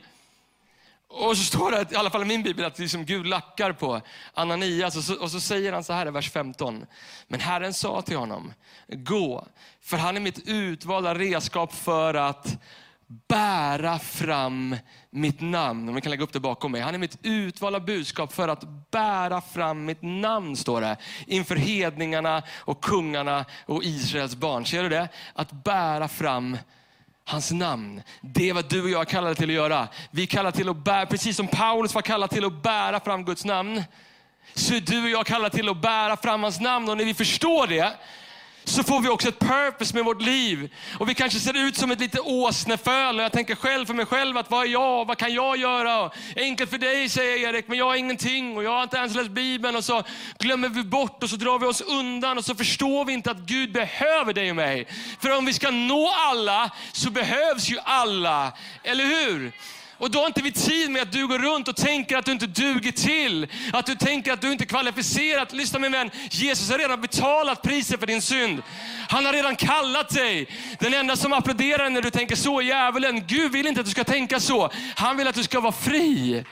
Och 1.09 1.37
så 1.37 1.45
står 1.45 1.71
det, 1.71 1.93
i 1.93 1.97
alla 1.97 2.11
fall 2.11 2.23
i 2.23 2.25
min 2.25 2.43
bibel, 2.43 2.65
att 2.65 2.79
liksom 2.79 3.05
Gud 3.05 3.27
lackar 3.27 3.73
på 3.73 4.01
Ananias 4.35 4.97
och 4.97 5.05
så, 5.05 5.23
och 5.23 5.31
så 5.31 5.41
säger 5.41 5.73
han 5.73 5.85
så 5.85 5.93
här 5.93 6.07
i 6.07 6.11
vers 6.11 6.31
15. 6.31 6.87
Men 7.29 7.41
Herren 7.41 7.75
sa 7.75 8.03
till 8.03 8.17
honom, 8.17 8.53
gå, 8.89 9.47
för 9.83 9.97
han 9.97 10.17
är 10.17 10.21
mitt 10.21 10.49
utvalda 10.49 11.15
redskap 11.15 11.73
för 11.73 12.15
att 12.15 12.59
bära 13.29 13.99
fram 13.99 14.77
mitt 15.11 15.41
namn. 15.41 15.89
Om 15.89 15.95
ni 15.95 16.01
kan 16.01 16.11
lägga 16.11 16.25
upp 16.25 16.33
det 16.33 16.41
bakom 16.41 16.73
mig. 16.73 16.81
Han 16.81 16.95
är 16.95 16.99
mitt 16.99 17.19
utvalda 17.23 17.81
budskap 17.81 18.33
för 18.33 18.49
att 18.49 18.91
bära 18.91 19.41
fram 19.41 19.85
mitt 19.85 20.03
namn, 20.03 20.57
står 20.57 20.81
det. 20.81 20.97
Inför 21.27 21.57
hedningarna 21.57 22.43
och 22.57 22.83
kungarna 22.83 23.45
och 23.67 23.85
Israels 23.85 24.37
barn. 24.37 24.67
Ser 24.67 24.83
du 24.83 24.89
det? 24.89 25.09
Att 25.35 25.53
bära 25.53 26.09
fram 26.09 26.59
hans 27.29 27.51
namn. 27.53 28.03
Det 28.21 28.49
är 28.49 28.55
vad 28.55 28.69
du 28.69 28.83
och 28.83 28.91
jag 28.91 29.01
är 29.01 29.05
kallade 29.05 29.35
till 29.35 29.51
att 29.51 29.55
göra. 29.55 29.89
Vi 30.11 30.23
är 30.23 30.27
kallade 30.27 30.57
till 30.57 30.69
att 30.69 30.77
bära, 30.85 31.07
precis 31.07 31.37
som 31.37 31.49
Paulus 31.49 31.95
var 31.95 32.03
kallad 32.03 32.31
till 32.31 32.45
att 32.45 32.63
bära 32.63 33.01
fram 33.01 33.25
Guds 33.25 33.45
namn, 33.45 33.83
så 34.55 34.75
är 34.75 34.81
du 34.81 35.03
och 35.03 35.11
jag 35.11 35.27
kallade 35.27 35.57
till 35.57 35.69
att 35.69 35.83
bära 35.83 36.17
fram 36.17 36.43
hans 36.43 36.61
namn. 36.61 36.89
Och 36.89 36.97
när 36.97 37.05
vi 37.05 37.15
förstår 37.15 37.67
det, 37.67 37.93
så 38.69 38.83
får 38.83 39.01
vi 39.01 39.09
också 39.09 39.29
ett 39.29 39.39
purpose 39.39 39.95
med 39.95 40.05
vårt 40.05 40.23
liv. 40.23 40.75
Och 40.99 41.09
vi 41.09 41.15
kanske 41.15 41.39
ser 41.39 41.57
ut 41.57 41.77
som 41.77 41.91
ett 41.91 42.01
litet 42.01 42.21
åsneföl. 42.21 43.17
Och 43.17 43.23
jag 43.23 43.33
tänker 43.33 43.55
själv 43.55 43.87
för 43.87 43.95
mig 43.95 44.07
själv, 44.07 44.37
att 44.37 44.51
vad 44.51 44.67
är 44.67 44.71
jag? 44.71 45.05
Vad 45.05 45.19
kan 45.19 45.35
jag 45.35 45.57
göra? 45.57 46.11
Enkelt 46.37 46.71
för 46.71 46.79
dig 46.79 47.09
säger 47.09 47.49
Erik, 47.49 47.69
men 47.69 47.79
jag 47.79 47.85
har 47.85 47.97
ingenting 47.97 48.57
och 48.57 48.65
jag 48.65 48.71
har 48.71 48.83
inte 48.83 48.97
ens 48.97 49.15
läst 49.15 49.31
Bibeln. 49.31 49.77
Och 49.77 49.85
så 49.85 50.03
glömmer 50.39 50.69
vi 50.69 50.83
bort 50.83 51.23
och 51.23 51.31
så 51.31 51.37
drar 51.37 51.59
vi 51.59 51.67
oss 51.67 51.81
undan 51.81 52.39
och 52.39 52.45
så 52.45 52.55
förstår 52.55 53.05
vi 53.05 53.13
inte 53.13 53.31
att 53.31 53.39
Gud 53.39 53.73
behöver 53.73 54.33
dig 54.33 54.51
och 54.51 54.57
mig. 54.57 54.87
För 55.21 55.37
om 55.37 55.45
vi 55.45 55.53
ska 55.53 55.71
nå 55.71 56.13
alla 56.17 56.71
så 56.93 57.11
behövs 57.11 57.71
ju 57.71 57.79
alla, 57.85 58.53
eller 58.83 59.05
hur? 59.05 59.53
Och 59.99 60.11
då 60.11 60.19
har 60.19 60.27
inte 60.27 60.43
vi 60.43 60.53
tid 60.53 60.91
med 60.91 61.03
att 61.03 61.13
du 61.13 61.27
går 61.27 61.39
runt 61.39 61.69
och 61.69 61.77
tänker 61.77 62.17
att 62.17 62.25
du 62.25 62.33
inte 62.33 62.47
duger 62.47 62.93
till. 62.93 63.49
Att 63.73 63.87
du 63.87 63.95
tänker 63.95 64.33
att 64.33 64.41
du 64.41 64.53
inte 64.53 64.65
är 64.65 64.67
kvalificerad. 64.67 65.53
Lyssna 65.53 65.79
min 65.79 65.93
vän, 65.93 66.11
Jesus 66.31 66.71
har 66.71 66.79
redan 66.79 67.01
betalat 67.01 67.63
priset 67.63 68.01
för 68.01 68.07
din 68.07 68.23
synd. 68.23 68.63
Han 69.09 69.27
har 69.27 69.33
redan 69.33 69.57
kallat 69.57 70.09
dig. 70.09 70.49
Den 70.79 70.95
enda 70.95 71.17
som 71.17 71.33
applåderar 71.33 71.91
när 71.91 72.03
du 72.03 72.11
tänker 72.11 72.37
så 72.37 72.61
är 72.61 72.65
djävulen. 72.65 73.27
Gud 73.27 73.53
vill 73.53 73.67
inte 73.67 73.81
att 73.81 73.87
du 73.87 73.93
ska 73.93 74.05
tänka 74.05 74.41
så. 74.41 74.71
Han 74.97 75.17
vill 75.17 75.29
att 75.29 75.35
du 75.35 75.43
ska 75.43 75.61
vara 75.61 75.73
fri. 75.73 76.45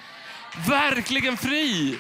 Verkligen 0.69 1.37
fri. 1.37 1.99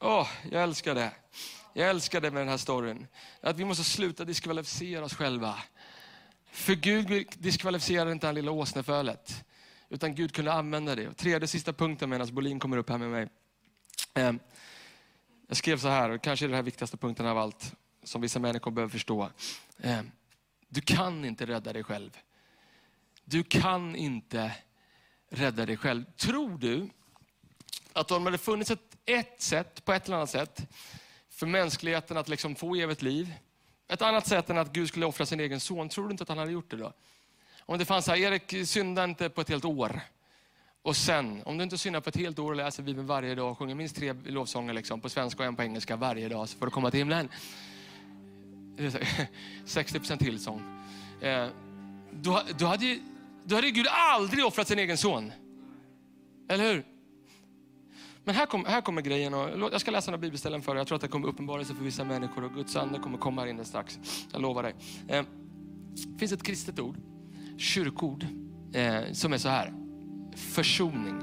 Oh, 0.00 0.28
jag 0.50 0.62
älskar 0.62 0.94
det. 0.94 1.10
Jag 1.74 1.90
älskar 1.90 2.20
det 2.20 2.30
med 2.30 2.40
den 2.40 2.48
här 2.48 2.56
storyn. 2.56 3.06
Att 3.42 3.56
vi 3.56 3.64
måste 3.64 3.84
sluta 3.84 4.24
diskvalificera 4.24 5.04
oss 5.04 5.14
själva. 5.14 5.54
För 6.56 6.74
Gud 6.74 7.26
diskvalificerade 7.38 8.12
inte 8.12 8.26
det 8.26 8.32
lilla 8.32 8.50
åsnefölet. 8.50 9.44
Utan 9.88 10.14
Gud 10.14 10.34
kunde 10.34 10.52
använda 10.52 10.94
det. 10.94 11.08
Och 11.08 11.16
tredje 11.16 11.48
sista 11.48 11.72
punkten 11.72 12.10
medan 12.10 12.34
Bolin 12.34 12.58
kommer 12.58 12.76
upp 12.76 12.90
här 12.90 12.98
med 12.98 13.10
mig. 13.10 13.28
Ehm, 14.14 14.40
jag 15.48 15.56
skrev 15.56 15.78
så 15.78 15.88
här, 15.88 16.10
och 16.10 16.22
kanske 16.22 16.46
är 16.46 16.48
det 16.48 16.56
här 16.56 16.62
viktigaste 16.62 16.96
punkten 16.96 17.26
av 17.26 17.38
allt, 17.38 17.74
som 18.04 18.20
vissa 18.20 18.38
människor 18.38 18.70
behöver 18.70 18.90
förstå. 18.90 19.30
Ehm, 19.78 20.10
du 20.68 20.80
kan 20.80 21.24
inte 21.24 21.46
rädda 21.46 21.72
dig 21.72 21.84
själv. 21.84 22.18
Du 23.24 23.42
kan 23.42 23.96
inte 23.96 24.52
rädda 25.30 25.66
dig 25.66 25.76
själv. 25.76 26.04
Tror 26.16 26.58
du 26.58 26.88
att 27.92 28.10
om 28.10 28.24
det 28.24 28.30
hade 28.30 28.38
funnits 28.38 28.70
ett, 28.70 28.96
ett 29.04 29.42
sätt, 29.42 29.84
på 29.84 29.92
ett 29.92 30.06
eller 30.06 30.16
annat 30.16 30.30
sätt, 30.30 30.68
för 31.30 31.46
mänskligheten 31.46 32.16
att 32.16 32.28
liksom 32.28 32.54
få 32.54 32.74
evigt 32.74 33.02
liv, 33.02 33.34
ett 33.88 34.02
annat 34.02 34.26
sätt 34.26 34.50
än 34.50 34.58
att 34.58 34.72
Gud 34.72 34.88
skulle 34.88 35.06
offra 35.06 35.26
sin 35.26 35.40
egen 35.40 35.60
son, 35.60 35.88
tror 35.88 36.04
du 36.04 36.10
inte 36.10 36.22
att 36.22 36.28
han 36.28 36.38
hade 36.38 36.52
gjort 36.52 36.70
det 36.70 36.76
då? 36.76 36.92
Om 37.60 37.78
det 37.78 37.84
fanns 37.84 38.04
så 38.04 38.10
här, 38.10 38.18
Erik 38.18 38.68
synda 38.68 39.04
inte 39.04 39.28
på 39.28 39.40
ett 39.40 39.48
helt 39.48 39.64
år. 39.64 40.00
Och 40.82 40.96
sen, 40.96 41.42
om 41.44 41.58
du 41.58 41.64
inte 41.64 41.78
syndar 41.78 42.00
på 42.00 42.08
ett 42.08 42.16
helt 42.16 42.38
år 42.38 42.50
och 42.50 42.56
läser 42.56 42.82
Bibeln 42.82 43.06
varje 43.06 43.34
dag 43.34 43.50
och 43.50 43.58
sjunger 43.58 43.74
minst 43.74 43.96
tre 43.96 44.12
lovsånger 44.12 44.72
liksom, 44.74 45.00
på 45.00 45.08
svenska 45.08 45.42
och 45.42 45.46
en 45.46 45.56
på 45.56 45.62
engelska 45.62 45.96
varje 45.96 46.28
dag 46.28 46.48
så 46.48 46.58
får 46.58 46.66
du 46.66 46.72
komma 46.72 46.90
till 46.90 46.98
himlen. 46.98 47.28
60% 49.66 50.18
tillsång. 50.18 50.62
Eh, 51.20 51.48
då, 52.12 52.42
då, 52.58 52.66
hade, 52.66 52.98
då 53.44 53.54
hade 53.54 53.70
Gud 53.70 53.86
aldrig 53.90 54.46
offrat 54.46 54.68
sin 54.68 54.78
egen 54.78 54.96
son. 54.96 55.32
Eller 56.48 56.64
hur? 56.64 56.84
Men 58.26 58.34
här, 58.34 58.46
kom, 58.46 58.64
här 58.64 58.80
kommer 58.80 59.02
grejen. 59.02 59.34
Och, 59.34 59.72
jag 59.72 59.80
ska 59.80 59.90
läsa 59.90 60.10
några 60.10 60.20
bibelställen 60.20 60.62
för 60.62 60.74
dig. 60.74 60.80
Jag 60.80 60.86
tror 60.86 60.96
att 60.96 61.02
det 61.02 61.08
kommer 61.08 61.28
uppenbara 61.28 61.64
sig 61.64 61.76
för 61.76 61.84
vissa 61.84 62.04
människor 62.04 62.44
och 62.44 62.54
Guds 62.54 62.76
ande 62.76 62.98
kommer 62.98 63.18
komma 63.18 63.40
här 63.40 63.48
inne 63.48 63.64
strax. 63.64 63.98
Jag 64.32 64.42
lovar 64.42 64.62
dig. 64.62 64.74
Eh, 65.08 65.24
det 66.12 66.18
finns 66.18 66.32
ett 66.32 66.42
kristet 66.42 66.78
ord, 66.78 66.96
kyrkord, 67.58 68.26
eh, 68.72 69.12
som 69.12 69.32
är 69.32 69.38
så 69.38 69.48
här. 69.48 69.72
Försoning. 70.36 71.20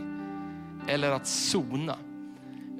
Eller 0.88 1.12
att 1.12 1.28
sona. 1.28 1.96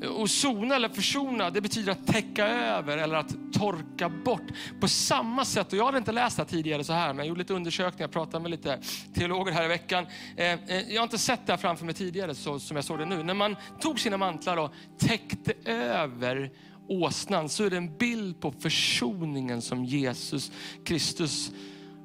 Och 0.10 0.30
sona 0.30 0.76
eller 0.76 0.90
försona, 0.90 1.50
det 1.50 1.62
betyder 1.62 1.92
att 1.92 2.08
täcka 2.08 2.48
över 2.48 2.98
eller 2.98 3.16
att 3.16 3.36
torka 3.54 4.10
bort. 4.10 4.48
På 4.80 4.88
samma 4.88 5.46
sätt, 5.46 5.74
och 5.74 5.80
jag 5.80 5.86
hade 5.86 5.98
inte 5.98 6.12
läst 6.12 6.38
det 6.38 6.46
tidigare 6.46 6.84
så 6.84 6.94
här, 6.94 7.08
men 7.08 7.18
jag 7.18 7.28
gjorde 7.28 7.40
lite 7.40 7.54
undersökningar, 7.54 8.08
pratade 8.08 8.42
med 8.42 8.52
lite 8.52 8.80
teologer 9.14 9.52
här 9.52 9.66
i 9.66 9.68
veckan. 9.68 10.08
Eh, 10.38 10.54
eh, 10.54 10.90
jag 10.90 11.02
har 11.02 11.04
inte 11.04 11.18
sett 11.18 11.46
det 11.46 11.54
här 11.54 11.58
framför 11.58 11.86
mig 11.86 11.94
tidigare 11.94 12.36
så, 12.36 12.60
som 12.60 12.78
jag 12.78 12.86
såg 12.86 13.00
det 13.00 13.06
nu. 13.06 13.24
När 13.24 13.34
man 13.34 13.56
tog 13.80 14.00
sina 14.00 14.18
mantlar 14.18 14.58
och 14.58 14.72
täckte 14.98 15.54
över 15.72 16.52
åsnan 16.88 17.50
så 17.50 17.64
är 17.64 17.70
det 17.70 17.78
en 17.78 17.98
bild 17.98 18.42
på 18.42 18.52
försoningen 18.52 19.62
som 19.62 19.86
Jesus 19.86 20.52
Kristus 20.86 21.52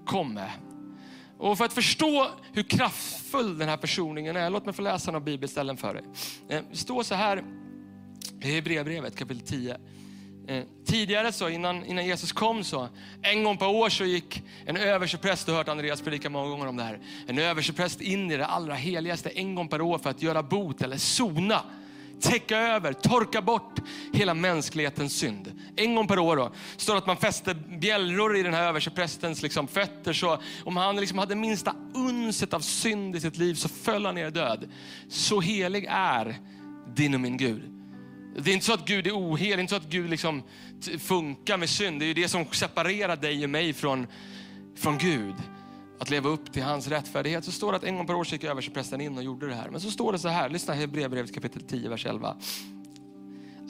kom 0.06 0.34
med. 0.34 0.50
Och 1.38 1.58
för 1.58 1.64
att 1.64 1.72
förstå 1.72 2.30
hur 2.52 2.62
kraftfull 2.62 3.58
den 3.58 3.68
här 3.68 3.76
försoningen 3.76 4.36
är, 4.36 4.50
låt 4.50 4.64
mig 4.64 4.74
få 4.74 4.82
läsa 4.82 5.10
några 5.10 5.24
bibelställen 5.24 5.76
för 5.76 5.94
dig. 5.94 6.04
Eh, 6.48 6.62
det 6.70 6.76
står 6.76 7.02
så 7.02 7.14
här 7.14 7.44
det 8.40 8.48
är 8.48 8.52
Hebreerbrevet 8.52 9.16
kapitel 9.16 9.46
10. 9.46 9.76
Eh, 10.48 10.64
tidigare 10.84 11.32
så 11.32 11.48
innan, 11.48 11.84
innan 11.84 12.06
Jesus 12.06 12.32
kom 12.32 12.64
så, 12.64 12.88
en 13.22 13.44
gång 13.44 13.56
per 13.56 13.68
år 13.68 13.88
så 13.88 14.04
gick 14.04 14.42
en 14.66 14.76
överstepräst, 14.76 15.46
du 15.46 15.52
har 15.52 15.58
hört 15.58 15.68
Andreas 15.68 16.02
predika 16.02 16.30
många 16.30 16.48
gånger 16.48 16.66
om 16.66 16.76
det 16.76 16.82
här. 16.82 17.00
En 17.26 17.38
överstepräst 17.38 18.00
in 18.00 18.30
i 18.30 18.36
det 18.36 18.46
allra 18.46 18.74
heligaste 18.74 19.28
en 19.28 19.54
gång 19.54 19.68
per 19.68 19.80
år 19.80 19.98
för 19.98 20.10
att 20.10 20.22
göra 20.22 20.42
bot 20.42 20.82
eller 20.82 20.96
sona 20.96 21.62
täcka 22.20 22.58
över, 22.58 22.92
torka 22.92 23.42
bort 23.42 23.78
hela 24.12 24.34
mänsklighetens 24.34 25.12
synd. 25.18 25.52
En 25.76 25.94
gång 25.94 26.06
per 26.06 26.18
år 26.18 26.36
då, 26.36 26.52
står 26.76 26.92
det 26.94 26.98
att 26.98 27.06
man 27.06 27.16
fäste 27.16 27.54
bjällror 27.54 28.36
i 28.36 28.42
den 28.42 28.54
här 28.54 28.68
översteprästens 28.68 29.42
liksom 29.42 29.68
fötter. 29.68 30.12
Så 30.12 30.38
om 30.64 30.76
han 30.76 30.96
liksom 30.96 31.18
hade 31.18 31.34
minsta 31.34 31.74
unset 31.94 32.54
av 32.54 32.60
synd 32.60 33.16
i 33.16 33.20
sitt 33.20 33.36
liv 33.36 33.54
så 33.54 33.68
föll 33.68 34.06
han 34.06 34.14
ner 34.14 34.30
död. 34.30 34.68
Så 35.08 35.40
helig 35.40 35.86
är 35.90 36.36
din 36.94 37.14
och 37.14 37.20
min 37.20 37.36
Gud. 37.36 37.77
Det 38.44 38.50
är 38.50 38.54
inte 38.54 38.66
så 38.66 38.72
att 38.72 38.84
Gud 38.84 39.06
är 39.06 39.12
ohelig, 39.12 39.50
det 39.50 39.54
är 39.54 39.60
inte 39.60 39.70
så 39.70 39.76
att 39.76 39.90
Gud 39.90 40.10
liksom 40.10 40.42
funkar 40.98 41.56
med 41.56 41.68
synd. 41.68 42.00
Det 42.00 42.06
är 42.06 42.14
det 42.14 42.28
som 42.28 42.46
separerar 42.46 43.16
dig 43.16 43.44
och 43.44 43.50
mig 43.50 43.72
från, 43.72 44.06
från 44.76 44.98
Gud. 44.98 45.34
Att 46.00 46.10
leva 46.10 46.28
upp 46.28 46.52
till 46.52 46.62
hans 46.62 46.88
rättfärdighet. 46.88 47.44
Så 47.44 47.52
står 47.52 47.72
det 47.72 47.76
att 47.76 47.84
en 47.84 47.96
gång 47.96 48.06
per 48.06 48.14
år 48.14 48.26
gick 48.26 48.44
översteprästen 48.44 49.00
in 49.00 49.16
och 49.16 49.22
gjorde 49.22 49.48
det 49.48 49.54
här. 49.54 49.68
Men 49.70 49.80
så 49.80 49.90
står 49.90 50.12
det 50.12 50.18
så 50.18 50.28
här, 50.28 50.48
lyssna 50.48 50.74
Hebreerbrevet 50.74 51.34
kapitel 51.34 51.62
10, 51.62 51.88
vers 51.88 52.06
11. 52.06 52.36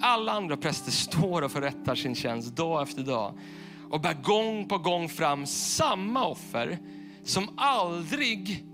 Alla 0.01 0.33
andra 0.33 0.57
präster 0.57 0.91
står 0.91 1.43
och 1.43 1.53
förrättar 1.53 1.95
sin 1.95 2.15
tjänst 2.15 2.57
dag 2.57 2.83
efter 2.83 3.03
dag 3.03 3.39
och 3.91 4.01
bär 4.01 4.15
gång 4.23 4.69
på 4.69 4.79
gång 4.79 5.09
fram 5.09 5.47
samma 5.47 6.27
offer 6.27 6.79
som 7.25 7.49
aldrig 7.57 8.65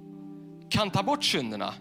kan 0.70 0.90
ta 0.90 1.02
bort 1.02 1.24
synderna. 1.24 1.74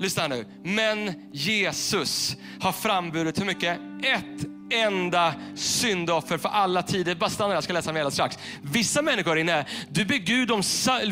Lyssna 0.00 0.28
nu. 0.28 0.46
Men 0.64 1.12
Jesus 1.32 2.36
har 2.60 2.72
framburit 2.72 3.40
hur 3.40 3.44
mycket? 3.44 3.78
Ett 4.02 4.46
enda 4.72 5.34
syndoffer 5.54 6.38
för 6.38 6.48
alla 6.48 6.82
tider. 6.82 7.14
Bara 7.14 7.30
stanna 7.30 7.48
där, 7.48 7.54
jag 7.54 7.64
ska 7.64 7.72
läsa 7.72 7.92
mer 7.92 8.10
strax. 8.10 8.38
Vissa 8.62 9.02
människor 9.02 9.38
inne, 9.38 9.64
du 9.88 10.04
ber 10.04 10.16
Gud 10.16 10.50
om 10.50 10.62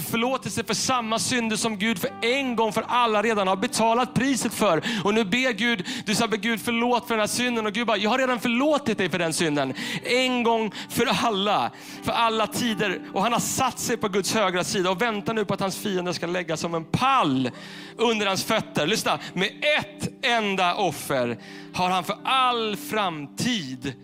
förlåtelse 0.01 0.65
för 0.65 0.75
samma 0.75 1.19
synder 1.19 1.57
som 1.57 1.79
Gud 1.79 1.99
för 1.99 2.11
en 2.23 2.57
gång 2.57 2.73
för 2.73 2.85
alla 2.89 3.23
redan 3.23 3.49
har 3.49 3.57
betalat 3.57 4.15
priset 4.15 4.55
för. 4.55 4.83
Och 5.05 5.15
nu 5.15 5.25
ber 5.25 5.53
Gud, 5.53 5.87
du 6.07 6.15
sa 6.15 6.27
Gud 6.27 6.61
förlåt 6.61 7.07
för 7.07 7.15
den 7.15 7.21
här 7.21 7.27
synden 7.27 7.67
och 7.67 7.73
Gud 7.73 7.87
bara, 7.87 7.97
jag 7.97 8.11
har 8.11 8.19
redan 8.19 8.41
förlåtit 8.41 8.99
dig 8.99 9.11
för 9.11 9.19
den 9.19 9.33
synden. 9.33 9.75
En 10.05 10.43
gång 10.43 10.73
för 10.89 11.09
alla, 11.27 11.71
för 12.03 12.13
alla 12.13 12.47
tider. 12.47 13.01
Och 13.15 13.23
han 13.23 13.33
har 13.33 13.41
satt 13.41 13.79
sig 13.79 13.97
på 13.97 14.09
Guds 14.09 14.35
högra 14.35 14.65
sida 14.65 14.91
och 14.91 15.03
väntar 15.03 15.35
nu 15.35 15.45
på 15.45 15.55
att 15.55 15.61
hans 15.61 15.77
fiender 15.77 16.13
ska 16.13 16.27
lägga 16.27 16.57
som 16.57 16.75
en 16.75 16.85
pall 16.85 17.51
under 17.99 18.27
hans 18.27 18.45
fötter. 18.45 18.87
Lyssna, 18.87 19.19
med 19.35 19.51
ett 19.79 20.27
enda 20.27 20.75
offer 20.75 21.39
har 21.75 21.91
han 21.91 22.05
för 22.05 22.17
all 22.25 22.77
framtid 22.77 23.95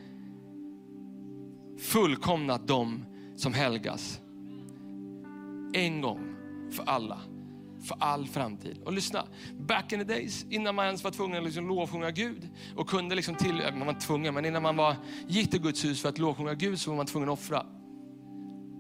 fullkomnat 1.81 2.69
dem 2.69 3.05
som 3.37 3.55
helgas. 3.55 4.21
En 5.75 6.01
gång 6.01 6.35
för 6.71 6.85
alla. 6.87 7.19
För 7.89 7.97
all 8.01 8.29
framtid. 8.29 8.79
Och 8.85 8.93
lyssna, 8.93 9.25
back 9.59 9.93
in 9.93 9.99
the 9.99 10.05
days, 10.05 10.47
innan 10.51 10.75
man 10.75 10.87
ens 10.87 11.05
var 11.05 11.11
tvungen 11.11 11.39
att 11.39 11.45
liksom 11.45 11.69
lovsjunga 11.69 12.11
Gud 12.11 12.49
och 12.77 12.89
kunde 12.89 13.15
liksom 13.15 13.35
till, 13.35 13.55
man 13.55 13.87
var 13.87 14.01
tvungen, 14.01 14.35
men 14.35 14.45
innan 14.45 14.63
man 14.63 14.77
var, 14.77 14.97
gick 15.29 15.51
till 15.51 15.61
Guds 15.61 15.85
hus 15.85 16.03
för 16.03 16.09
att 16.09 16.19
lovsjunga 16.19 16.55
Gud 16.55 16.81
så 16.81 16.91
var 16.91 16.97
man 16.97 17.07
tvungen 17.07 17.29
att 17.29 17.39
offra. 17.39 17.67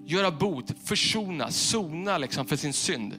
Göra 0.06 0.30
bot, 0.30 0.72
försona, 0.84 1.50
sona 1.50 2.18
liksom 2.18 2.46
för 2.46 2.56
sin 2.56 2.72
synd. 2.72 3.14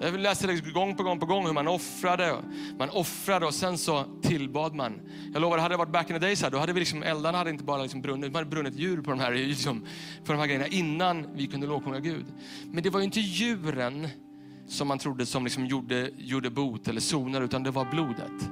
Jag 0.00 0.20
läste 0.20 0.46
det 0.46 0.72
gång 0.72 0.96
på 0.96 1.02
gång 1.02 1.20
på 1.20 1.26
gång 1.26 1.46
hur 1.46 1.52
man 1.52 1.68
offrade. 1.68 2.36
Man 2.78 2.90
offrade 2.90 3.46
och 3.46 3.54
sen 3.54 3.78
så 3.78 4.04
tillbad 4.22 4.74
man. 4.74 5.00
Jag 5.32 5.42
lovar, 5.42 5.58
hade 5.58 5.74
det 5.74 5.78
varit 5.78 5.92
back 5.92 6.10
in 6.10 6.16
the 6.16 6.26
days 6.26 6.42
här, 6.42 6.50
då 6.50 6.58
hade 6.58 6.72
vi 6.72 6.80
liksom, 6.80 7.02
eldarna 7.02 7.38
hade 7.38 7.50
inte 7.50 7.64
bara 7.64 7.82
liksom 7.82 8.02
brunnit, 8.02 8.32
man 8.32 8.40
hade 8.40 8.50
brunnit 8.50 8.74
djur 8.74 9.02
på 9.02 9.10
de, 9.10 9.20
här, 9.20 9.34
liksom, 9.34 9.86
på 10.24 10.32
de 10.32 10.38
här 10.38 10.46
grejerna 10.46 10.66
innan 10.66 11.26
vi 11.34 11.46
kunde 11.46 11.66
lovsjunga 11.66 12.00
Gud. 12.00 12.26
Men 12.64 12.82
det 12.82 12.90
var 12.90 13.00
ju 13.00 13.04
inte 13.04 13.20
djuren 13.20 14.08
som 14.68 14.88
man 14.88 14.98
trodde 14.98 15.26
som 15.26 15.44
liksom 15.44 15.66
gjorde, 15.66 16.10
gjorde 16.16 16.50
bot 16.50 16.88
eller 16.88 17.00
sonade, 17.00 17.44
utan 17.44 17.62
det 17.62 17.70
var 17.70 17.84
blodet. 17.84 18.50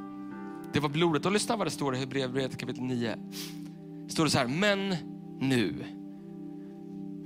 Det 0.72 0.80
var 0.80 0.88
blodet. 0.88 1.26
Och 1.26 1.32
lyssna 1.32 1.56
vad 1.56 1.66
det 1.66 1.70
står 1.70 1.94
i 1.94 1.98
Hebreerbrevet 1.98 2.58
kapitel 2.58 2.82
9. 2.82 3.16
Står 4.08 4.24
det 4.24 4.30
så 4.30 4.38
här, 4.38 4.46
men 4.46 4.96
nu 5.40 5.84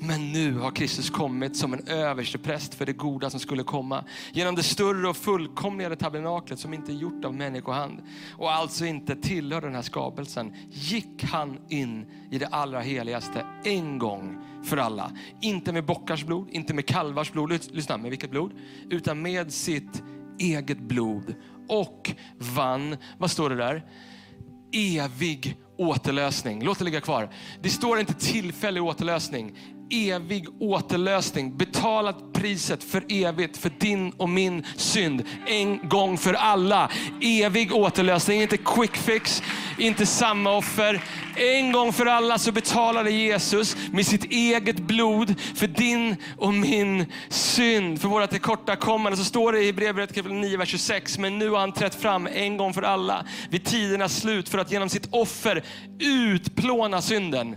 men 0.01 0.33
nu 0.33 0.59
har 0.59 0.71
Kristus 0.71 1.11
kommit 1.11 1.57
som 1.57 1.73
en 1.73 1.89
överstepräst 1.89 2.75
för 2.75 2.87
det 2.87 2.93
goda 2.93 3.31
som 3.31 3.41
skulle 3.41 3.63
komma. 3.63 4.05
Genom 4.33 4.55
det 4.55 4.63
större 4.63 5.09
och 5.09 5.17
fullkomligare 5.17 5.97
tabernaklet 5.97 6.59
som 6.59 6.75
inte 6.75 6.93
är 6.93 6.95
gjort 6.95 7.25
av 7.25 7.35
människohand 7.35 8.03
och 8.37 8.53
alltså 8.53 8.85
inte 8.85 9.17
tillhör 9.17 9.61
den 9.61 9.75
här 9.75 9.83
skapelsen 9.83 10.55
gick 10.71 11.25
han 11.25 11.59
in 11.69 12.07
i 12.31 12.39
det 12.39 12.47
allra 12.47 12.81
heligaste 12.81 13.47
en 13.65 13.99
gång 13.99 14.39
för 14.65 14.77
alla. 14.77 15.13
Inte 15.41 15.73
med 15.73 15.85
bockars 15.85 16.25
blod, 16.25 16.49
inte 16.51 16.75
med 16.75 16.87
kalvars 16.87 17.33
blod, 17.33 17.51
lyssna, 17.73 17.97
med 17.97 18.11
vilket 18.11 18.31
blod? 18.31 18.53
Utan 18.91 19.23
med 19.23 19.53
sitt 19.53 20.03
eget 20.39 20.79
blod 20.79 21.35
och 21.69 22.15
vann, 22.39 22.97
vad 23.19 23.31
står 23.31 23.51
det 23.51 23.57
där? 23.57 23.85
Evig 24.73 25.57
återlösning. 25.77 26.65
Låt 26.65 26.79
det 26.79 26.85
ligga 26.85 27.01
kvar. 27.01 27.31
Det 27.63 27.71
står 27.71 28.01
inte 28.01 28.15
tillfällig 28.15 28.83
återlösning 28.83 29.57
evig 29.91 30.47
återlösning. 30.61 31.57
Betalat 31.57 32.33
priset 32.33 32.85
för 32.85 33.05
evigt 33.09 33.57
för 33.57 33.71
din 33.79 34.11
och 34.11 34.29
min 34.29 34.67
synd. 34.77 35.25
En 35.47 35.89
gång 35.89 36.19
för 36.19 36.35
alla. 36.35 36.91
Evig 37.21 37.75
återlösning, 37.75 38.43
inte 38.43 38.57
quick 38.57 38.97
fix, 38.97 39.43
inte 39.79 40.07
samma 40.07 40.57
offer. 40.57 41.03
En 41.37 41.73
gång 41.73 41.93
för 41.93 42.07
alla 42.07 42.39
så 42.39 42.53
betalade 42.53 43.11
Jesus 43.11 43.77
med 43.93 44.07
sitt 44.07 44.25
eget 44.25 44.79
blod 44.79 45.35
för 45.55 45.67
din 45.67 46.17
och 46.37 46.55
min 46.55 47.13
synd. 47.29 48.01
För 48.01 48.09
våra 48.09 48.27
tillkortakommande. 48.27 49.19
Så 49.19 49.25
står 49.25 49.53
det 49.53 49.63
i 49.63 49.67
Hebreerbrevet 49.67 50.15
kapitel 50.15 50.37
9, 50.37 50.57
vers 50.57 50.69
26. 50.69 51.19
Men 51.19 51.39
nu 51.39 51.51
har 51.51 51.59
han 51.59 51.73
trätt 51.73 51.95
fram 51.95 52.27
en 52.27 52.57
gång 52.57 52.75
för 52.75 52.83
alla 52.83 53.27
vid 53.51 53.65
tidernas 53.65 54.17
slut 54.17 54.49
för 54.49 54.59
att 54.59 54.73
genom 54.73 54.89
sitt 54.89 55.09
offer 55.11 55.65
utplåna 55.99 57.03
synden 57.03 57.57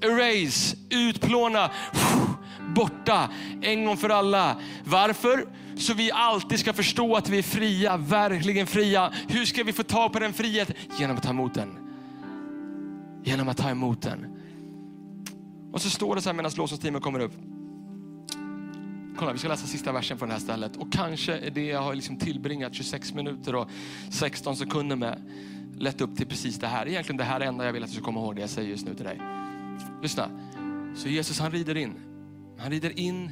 erase, 0.00 0.76
utplåna, 0.90 1.70
borta 2.74 3.30
en 3.62 3.84
gång 3.84 3.96
för 3.96 4.08
alla. 4.08 4.56
Varför? 4.84 5.46
Så 5.76 5.94
vi 5.94 6.10
alltid 6.12 6.58
ska 6.58 6.72
förstå 6.72 7.16
att 7.16 7.28
vi 7.28 7.38
är 7.38 7.42
fria, 7.42 7.96
verkligen 7.96 8.66
fria. 8.66 9.12
Hur 9.28 9.44
ska 9.44 9.64
vi 9.64 9.72
få 9.72 9.82
tag 9.82 10.12
på 10.12 10.18
den 10.18 10.32
friheten? 10.32 10.76
Genom 10.98 11.16
att 11.16 11.22
ta 11.22 11.30
emot 11.30 11.54
den. 11.54 11.78
Genom 13.24 13.48
att 13.48 13.56
ta 13.56 13.70
emot 13.70 14.02
den. 14.02 14.26
Och 15.72 15.82
så 15.82 15.90
står 15.90 16.14
det 16.14 16.22
så 16.22 16.28
här 16.28 16.34
medan 16.34 16.52
lovsångsteamet 16.56 17.02
kommer 17.02 17.20
upp. 17.20 17.32
Kolla, 19.16 19.32
vi 19.32 19.38
ska 19.38 19.48
läsa 19.48 19.66
sista 19.66 19.92
versen 19.92 20.18
från 20.18 20.28
det 20.28 20.34
här 20.34 20.40
stället. 20.40 20.76
Och 20.76 20.92
kanske 20.92 21.38
är 21.38 21.50
det 21.50 21.64
jag 21.64 21.82
har 21.82 21.94
liksom 21.94 22.16
tillbringat 22.16 22.74
26 22.74 23.14
minuter 23.14 23.54
och 23.54 23.68
16 24.10 24.56
sekunder 24.56 24.96
med 24.96 25.22
lett 25.78 26.00
upp 26.00 26.16
till 26.16 26.26
precis 26.26 26.58
det 26.58 26.66
här. 26.66 26.88
Egentligen 26.88 27.16
det 27.16 27.24
här 27.24 27.36
är 27.36 27.40
det 27.40 27.46
enda 27.46 27.64
jag 27.64 27.72
vill 27.72 27.82
att 27.82 27.88
du 27.88 27.94
ska 27.94 28.04
komma 28.04 28.20
ihåg 28.20 28.34
det 28.36 28.40
jag 28.40 28.50
säger 28.50 28.68
just 28.68 28.86
nu 28.86 28.94
till 28.94 29.04
dig. 29.04 29.20
Lyssna. 30.02 30.30
Så 30.96 31.08
Jesus 31.08 31.40
han 31.40 31.50
rider 31.50 31.76
in. 31.76 31.94
Han 32.58 32.70
rider 32.70 32.98
in 32.98 33.30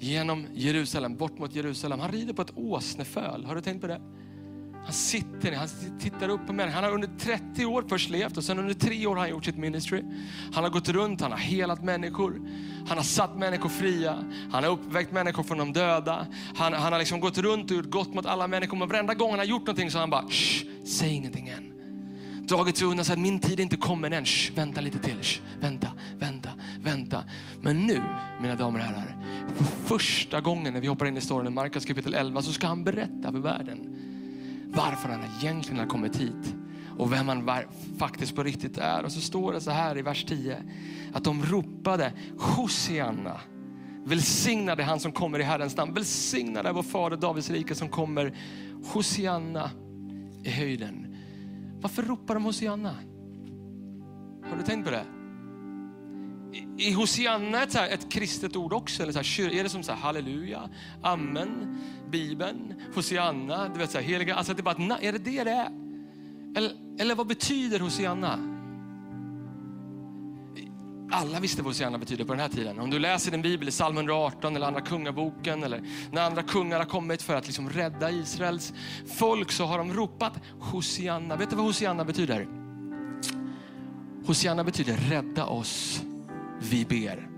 genom 0.00 0.46
Jerusalem, 0.54 1.16
bort 1.16 1.38
mot 1.38 1.54
Jerusalem. 1.54 2.00
Han 2.00 2.12
rider 2.12 2.32
på 2.32 2.42
ett 2.42 2.52
åsneföl. 2.56 3.44
Har 3.44 3.54
du 3.54 3.60
tänkt 3.60 3.80
på 3.80 3.86
det? 3.86 4.00
Han 4.84 4.92
sitter 4.92 5.50
ner, 5.50 5.58
han 5.58 5.68
tittar 6.00 6.28
upp 6.28 6.46
på 6.46 6.52
människor. 6.52 6.74
Han 6.74 6.84
har 6.84 6.92
under 6.92 7.08
30 7.18 7.66
år 7.66 7.84
först 7.88 8.10
levt 8.10 8.36
och 8.36 8.44
sen 8.44 8.58
under 8.58 8.74
tre 8.74 9.06
år 9.06 9.14
har 9.14 9.20
han 9.20 9.30
gjort 9.30 9.44
sitt 9.44 9.56
ministry. 9.56 10.02
Han 10.52 10.64
har 10.64 10.70
gått 10.70 10.88
runt, 10.88 11.20
han 11.20 11.30
har 11.30 11.38
helat 11.38 11.84
människor. 11.84 12.40
Han 12.88 12.96
har 12.96 13.04
satt 13.04 13.38
människor 13.38 13.68
fria. 13.68 14.24
Han 14.52 14.64
har 14.64 14.70
uppväckt 14.70 15.12
människor 15.12 15.42
från 15.42 15.58
de 15.58 15.72
döda. 15.72 16.26
Han, 16.54 16.72
han 16.72 16.92
har 16.92 16.98
liksom 16.98 17.20
gått 17.20 17.38
runt 17.38 17.70
och 17.70 17.76
gjort 17.76 17.90
gott 17.90 18.14
mot 18.14 18.26
alla 18.26 18.46
människor. 18.46 18.76
Men 18.76 18.88
varenda 18.88 19.14
gång 19.14 19.30
han 19.30 19.38
har 19.38 19.46
gjort 19.46 19.66
någonting 19.66 19.90
så 19.90 19.98
har 19.98 20.00
han 20.00 20.10
bara, 20.10 20.28
säg 20.84 21.14
ingenting 21.14 21.48
än 21.48 21.67
dragit 22.48 22.76
sig 22.76 22.86
undan 22.86 23.04
så 23.04 23.12
att 23.12 23.18
min 23.18 23.38
tid 23.38 23.58
är 23.58 23.62
inte 23.62 23.76
kommen 23.76 24.12
än. 24.12 24.24
Shh, 24.24 24.54
vänta 24.54 24.80
lite 24.80 24.98
till. 24.98 25.22
Shh, 25.22 25.40
vänta, 25.60 25.88
vänta, 26.18 26.50
vänta. 26.80 27.24
Men 27.60 27.86
nu, 27.86 28.02
mina 28.40 28.54
damer 28.54 28.78
och 28.78 28.84
herrar, 28.84 29.16
för 29.56 29.64
första 29.64 30.40
gången 30.40 30.72
när 30.72 30.80
vi 30.80 30.86
hoppar 30.86 31.06
in 31.06 31.16
i 31.16 31.20
storyn 31.20 31.46
i 31.46 31.50
Markus 31.50 31.84
kapitel 31.84 32.14
11 32.14 32.42
så 32.42 32.52
ska 32.52 32.66
han 32.66 32.84
berätta 32.84 33.32
för 33.32 33.38
världen 33.38 33.98
varför 34.74 35.08
han 35.08 35.20
egentligen 35.40 35.78
har 35.78 35.86
kommit 35.86 36.16
hit 36.16 36.54
och 36.98 37.12
vem 37.12 37.28
han 37.28 37.44
var, 37.44 37.66
faktiskt 37.98 38.34
på 38.34 38.42
riktigt 38.42 38.78
är. 38.78 39.04
Och 39.04 39.12
så 39.12 39.20
står 39.20 39.52
det 39.52 39.60
så 39.60 39.70
här 39.70 39.98
i 39.98 40.02
vers 40.02 40.24
10 40.24 40.62
att 41.12 41.24
de 41.24 41.42
ropade 41.42 42.12
Hosianna. 42.38 43.40
Välsignade 44.04 44.82
han 44.82 45.00
som 45.00 45.12
kommer 45.12 45.38
i 45.38 45.42
Herrens 45.42 45.76
namn. 45.76 45.94
Välsignade 45.94 46.72
vår 46.72 46.82
fader 46.82 47.16
Davids 47.16 47.50
rike 47.50 47.74
som 47.74 47.88
kommer. 47.88 48.34
Hosianna 48.84 49.70
i 50.44 50.50
höjden. 50.50 51.07
Varför 51.80 52.02
ropar 52.02 52.34
de 52.34 52.44
Hosianna? 52.44 52.94
Har 54.50 54.56
du 54.56 54.62
tänkt 54.62 54.84
på 54.84 54.90
det? 54.90 55.04
Är 56.78 56.94
Hosianna 56.94 57.62
ett, 57.62 57.72
så 57.72 57.78
här, 57.78 57.90
ett 57.90 58.12
kristet 58.12 58.56
ord 58.56 58.72
också? 58.72 59.02
Eller 59.02 59.12
så 59.12 59.42
här, 59.42 59.54
är 59.54 59.62
det 59.62 59.68
som 59.68 59.82
så 59.82 59.92
här, 59.92 59.98
halleluja, 59.98 60.68
amen, 61.02 61.78
bibeln, 62.10 62.74
Hosianna, 62.94 63.68
du 63.68 63.78
vet 63.78 63.90
så 63.90 63.98
här, 63.98 64.04
heliga, 64.04 64.34
alltså 64.34 64.54
det 64.54 64.60
är, 64.60 64.62
bara, 64.62 64.98
är 64.98 65.12
det 65.12 65.18
det 65.18 65.44
det 65.44 65.50
är? 65.50 65.70
Eller, 66.56 66.72
eller 67.00 67.14
vad 67.14 67.26
betyder 67.26 67.80
Hosianna? 67.80 68.57
Alla 71.10 71.40
visste 71.40 71.62
vad 71.62 71.70
Hosianna 71.70 71.98
betyder 71.98 72.24
på 72.24 72.32
den 72.32 72.40
här 72.40 72.48
tiden. 72.48 72.78
Om 72.78 72.90
du 72.90 72.98
läser 72.98 73.30
din 73.30 73.42
bibel 73.42 73.68
i 73.68 73.70
psalm 73.70 73.96
118 73.96 74.56
eller 74.56 74.66
andra 74.66 74.80
kungaboken 74.80 75.62
eller 75.62 75.82
när 76.12 76.22
andra 76.22 76.42
kungar 76.42 76.78
har 76.78 76.86
kommit 76.86 77.22
för 77.22 77.36
att 77.36 77.46
liksom 77.46 77.70
rädda 77.70 78.10
Israels 78.10 78.72
folk 79.18 79.52
så 79.52 79.64
har 79.64 79.78
de 79.78 79.94
ropat 79.94 80.32
Hosianna. 80.60 81.36
Vet 81.36 81.50
du 81.50 81.56
vad 81.56 81.64
Hosianna 81.64 82.04
betyder? 82.04 82.48
Hosianna 84.26 84.64
betyder 84.64 84.96
rädda 84.96 85.46
oss, 85.46 86.02
vi 86.58 86.84
ber. 86.84 87.28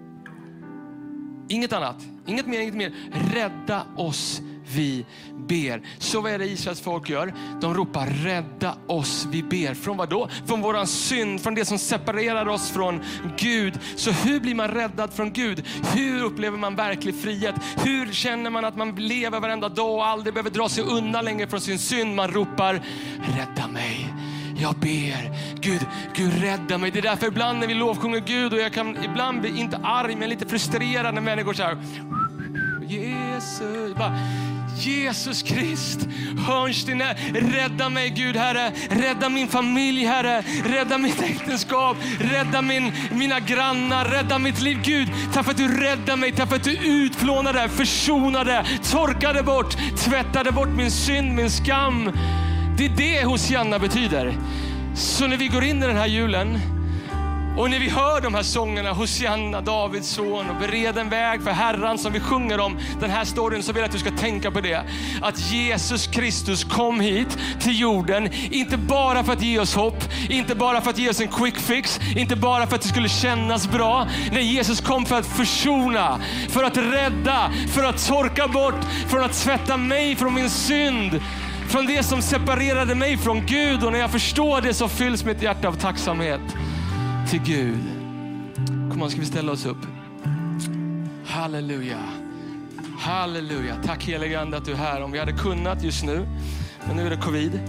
Inget 1.48 1.72
annat, 1.72 2.06
inget 2.26 2.46
mer, 2.46 2.60
inget 2.60 2.74
mer. 2.74 2.94
Rädda 3.12 3.86
oss, 3.96 4.42
vi 4.74 5.06
ber. 5.48 5.82
Så 5.98 6.20
vad 6.20 6.32
är 6.32 6.38
det 6.38 6.46
Israels 6.46 6.80
folk 6.80 7.08
gör? 7.08 7.34
De 7.60 7.74
ropar 7.74 8.06
rädda 8.06 8.74
oss, 8.86 9.26
vi 9.30 9.42
ber. 9.42 9.74
Från 9.74 9.96
vad 9.96 10.08
då? 10.08 10.28
Från 10.46 10.60
våran 10.60 10.86
synd, 10.86 11.40
från 11.40 11.54
det 11.54 11.64
som 11.64 11.78
separerar 11.78 12.48
oss 12.48 12.70
från 12.70 13.00
Gud. 13.38 13.78
Så 13.96 14.10
hur 14.10 14.40
blir 14.40 14.54
man 14.54 14.68
räddad 14.68 15.12
från 15.12 15.32
Gud? 15.32 15.66
Hur 15.94 16.22
upplever 16.22 16.58
man 16.58 16.76
verklig 16.76 17.14
frihet? 17.14 17.54
Hur 17.84 18.12
känner 18.12 18.50
man 18.50 18.64
att 18.64 18.76
man 18.76 18.94
lever 18.94 19.40
varenda 19.40 19.68
dag 19.68 19.94
och 19.94 20.06
aldrig 20.06 20.34
behöver 20.34 20.50
dra 20.50 20.68
sig 20.68 20.84
undan 20.84 21.24
längre 21.24 21.48
från 21.48 21.60
sin 21.60 21.78
synd? 21.78 22.14
Man 22.14 22.30
ropar 22.30 22.82
rädda 23.36 23.68
mig. 23.68 24.14
Jag 24.60 24.74
ber, 24.74 25.36
Gud, 25.60 25.86
Gud 26.14 26.42
rädda 26.42 26.78
mig. 26.78 26.90
Det 26.90 26.98
är 26.98 27.02
därför 27.02 27.26
ibland 27.26 27.58
när 27.58 27.66
vi 27.66 27.74
lovsjunger 27.74 28.20
Gud 28.20 28.52
och 28.52 28.58
jag 28.58 28.72
kan 28.72 29.04
ibland 29.04 29.40
bli 29.40 29.60
inte 29.60 29.76
arg 29.82 30.16
men 30.16 30.28
lite 30.28 30.46
frustrerad 30.46 31.14
när 31.14 31.20
människor 31.22 31.52
säger 31.52 31.78
Jesus, 32.90 33.94
bara, 33.98 34.18
Jesus 34.80 35.42
Krist, 35.42 36.00
hörnsten, 36.46 37.02
rädda 37.34 37.88
mig 37.88 38.10
Gud 38.10 38.36
Herre, 38.36 38.72
rädda 38.88 39.28
min 39.28 39.48
familj 39.48 40.04
Herre, 40.04 40.44
rädda 40.64 40.98
mitt 40.98 41.22
äktenskap, 41.22 41.96
rädda 42.18 42.62
min, 42.62 42.92
mina 43.10 43.40
grannar, 43.40 44.04
rädda 44.04 44.38
mitt 44.38 44.60
liv. 44.60 44.78
Gud, 44.84 45.08
tack 45.32 45.44
för 45.44 45.50
att 45.50 45.58
du 45.58 45.80
räddade 45.80 46.16
mig, 46.16 46.32
tack 46.32 46.48
för 46.48 46.56
att 46.56 46.64
du 46.64 46.76
utplånade, 46.76 47.68
försonade, 47.68 48.64
torkade 48.90 49.42
bort, 49.42 49.76
tvättade 49.96 50.52
bort 50.52 50.68
min 50.68 50.90
synd, 50.90 51.34
min 51.34 51.50
skam. 51.50 52.12
Det 52.76 52.84
är 52.84 52.96
det 52.96 53.24
Hosianna 53.24 53.78
betyder. 53.78 54.34
Så 54.94 55.26
när 55.26 55.36
vi 55.36 55.48
går 55.48 55.64
in 55.64 55.82
i 55.82 55.86
den 55.86 55.96
här 55.96 56.06
julen 56.06 56.79
och 57.56 57.70
när 57.70 57.78
vi 57.78 57.88
hör 57.88 58.20
de 58.20 58.34
här 58.34 58.42
sångerna, 58.42 58.92
Hosianna, 58.92 59.60
Davids 59.60 60.08
son 60.08 60.50
och 60.50 60.56
bered 60.56 60.98
en 60.98 61.08
väg 61.08 61.42
för 61.42 61.50
Herran 61.50 61.98
som 61.98 62.12
vi 62.12 62.20
sjunger 62.20 62.60
om 62.60 62.78
den 63.00 63.10
här 63.10 63.24
storyn 63.24 63.62
så 63.62 63.72
vill 63.72 63.80
jag 63.80 63.86
att 63.86 63.92
du 63.92 63.98
ska 63.98 64.10
tänka 64.10 64.50
på 64.50 64.60
det. 64.60 64.84
Att 65.22 65.52
Jesus 65.52 66.06
Kristus 66.06 66.64
kom 66.64 67.00
hit 67.00 67.38
till 67.60 67.80
jorden, 67.80 68.28
inte 68.50 68.76
bara 68.76 69.24
för 69.24 69.32
att 69.32 69.42
ge 69.42 69.58
oss 69.58 69.74
hopp, 69.74 70.04
inte 70.28 70.54
bara 70.54 70.80
för 70.80 70.90
att 70.90 70.98
ge 70.98 71.10
oss 71.10 71.20
en 71.20 71.28
quick 71.28 71.56
fix, 71.56 72.00
inte 72.16 72.36
bara 72.36 72.66
för 72.66 72.76
att 72.76 72.82
det 72.82 72.88
skulle 72.88 73.08
kännas 73.08 73.68
bra. 73.70 74.08
Nej, 74.32 74.42
Jesus 74.42 74.80
kom 74.80 75.06
för 75.06 75.18
att 75.18 75.26
försona, 75.26 76.20
för 76.48 76.64
att 76.64 76.76
rädda, 76.76 77.50
för 77.68 77.84
att 77.84 78.06
torka 78.06 78.48
bort, 78.48 78.84
för 79.08 79.18
att 79.18 79.32
tvätta 79.32 79.76
mig 79.76 80.16
från 80.16 80.34
min 80.34 80.50
synd 80.50 81.20
från 81.68 81.86
det 81.86 82.02
som 82.02 82.22
separerade 82.22 82.94
mig 82.94 83.16
från 83.16 83.46
Gud 83.46 83.84
och 83.84 83.92
när 83.92 83.98
jag 83.98 84.10
förstår 84.10 84.60
det 84.60 84.74
så 84.74 84.88
fylls 84.88 85.24
mitt 85.24 85.42
hjärta 85.42 85.68
av 85.68 85.72
tacksamhet 85.72 86.40
till 87.30 87.42
Gud. 87.42 87.78
Kom 88.90 89.02
on, 89.02 89.10
ska 89.10 89.20
vi 89.20 89.26
ställa 89.26 89.52
oss 89.52 89.66
upp? 89.66 89.86
Halleluja. 91.24 91.98
Halleluja. 92.98 93.76
Tack 93.86 94.04
helige 94.04 94.40
Ande 94.40 94.56
att 94.56 94.64
du 94.64 94.72
är 94.72 94.76
här. 94.76 95.02
Om 95.02 95.12
vi 95.12 95.18
hade 95.18 95.32
kunnat 95.32 95.82
just 95.82 96.04
nu, 96.04 96.28
men 96.86 96.96
nu 96.96 97.06
är 97.06 97.10
det 97.10 97.16
covid, 97.16 97.60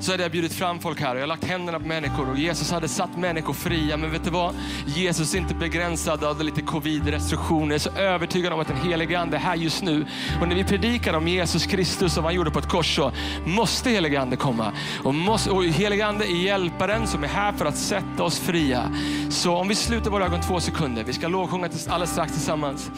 så 0.00 0.10
hade 0.10 0.22
jag 0.22 0.32
bjudit 0.32 0.52
fram 0.52 0.78
folk 0.78 1.00
här 1.00 1.10
och 1.10 1.16
jag 1.16 1.22
har 1.22 1.28
lagt 1.28 1.44
händerna 1.44 1.80
på 1.80 1.86
människor 1.86 2.30
och 2.30 2.38
Jesus 2.38 2.70
hade 2.70 2.88
satt 2.88 3.16
människor 3.16 3.52
fria. 3.52 3.96
Men 3.96 4.10
vet 4.10 4.24
du 4.24 4.30
vad? 4.30 4.54
Jesus 4.86 5.34
är 5.34 5.38
inte 5.38 5.54
begränsad 5.54 6.24
av 6.24 6.44
lite 6.44 6.62
covid-restriktioner. 6.62 7.66
Jag 7.66 7.74
är 7.74 7.78
så 7.78 7.90
övertygad 7.90 8.52
om 8.52 8.60
att 8.60 8.68
den 8.68 8.76
helige 8.76 9.18
Ande 9.20 9.36
är 9.36 9.40
här 9.40 9.54
just 9.54 9.82
nu. 9.82 10.06
Och 10.40 10.48
när 10.48 10.56
vi 10.56 10.64
predikar 10.64 11.14
om 11.14 11.28
Jesus 11.28 11.66
Kristus 11.66 12.16
och 12.16 12.22
vad 12.22 12.32
han 12.32 12.34
gjorde 12.34 12.50
på 12.50 12.58
ett 12.58 12.68
kors 12.68 12.96
så 12.96 13.12
måste 13.46 13.90
helige 13.90 14.20
Ande 14.20 14.36
komma. 14.36 14.72
Och, 15.04 15.14
måste, 15.14 15.50
och 15.50 15.64
helige 15.64 16.06
Ande 16.06 16.24
är 16.24 16.36
hjälparen 16.36 17.06
som 17.06 17.24
är 17.24 17.28
här 17.28 17.52
för 17.52 17.64
att 17.64 17.76
sätta 17.76 18.22
oss 18.22 18.38
fria. 18.38 18.92
Så 19.30 19.56
om 19.56 19.68
vi 19.68 19.74
sluter 19.74 20.10
våra 20.10 20.24
ögon 20.24 20.40
två 20.40 20.60
sekunder, 20.60 21.04
vi 21.04 21.12
ska 21.12 21.28
lovsjunga 21.28 21.68
alldeles 21.88 22.10
strax 22.10 22.32
tillsammans. 22.32 22.90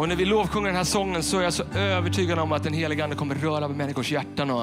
Och 0.00 0.08
när 0.08 0.16
vi 0.16 0.24
lovsjunger 0.24 0.66
den 0.66 0.76
här 0.76 0.84
sången 0.84 1.22
så 1.22 1.38
är 1.38 1.42
jag 1.42 1.52
så 1.52 1.62
övertygad 1.76 2.38
om 2.38 2.52
att 2.52 2.62
den 2.62 2.72
helige 2.72 3.04
Ande 3.04 3.16
kommer 3.16 3.34
röra 3.34 3.68
vid 3.68 3.76
människors 3.76 4.12
hjärtan. 4.12 4.50
Och 4.50 4.62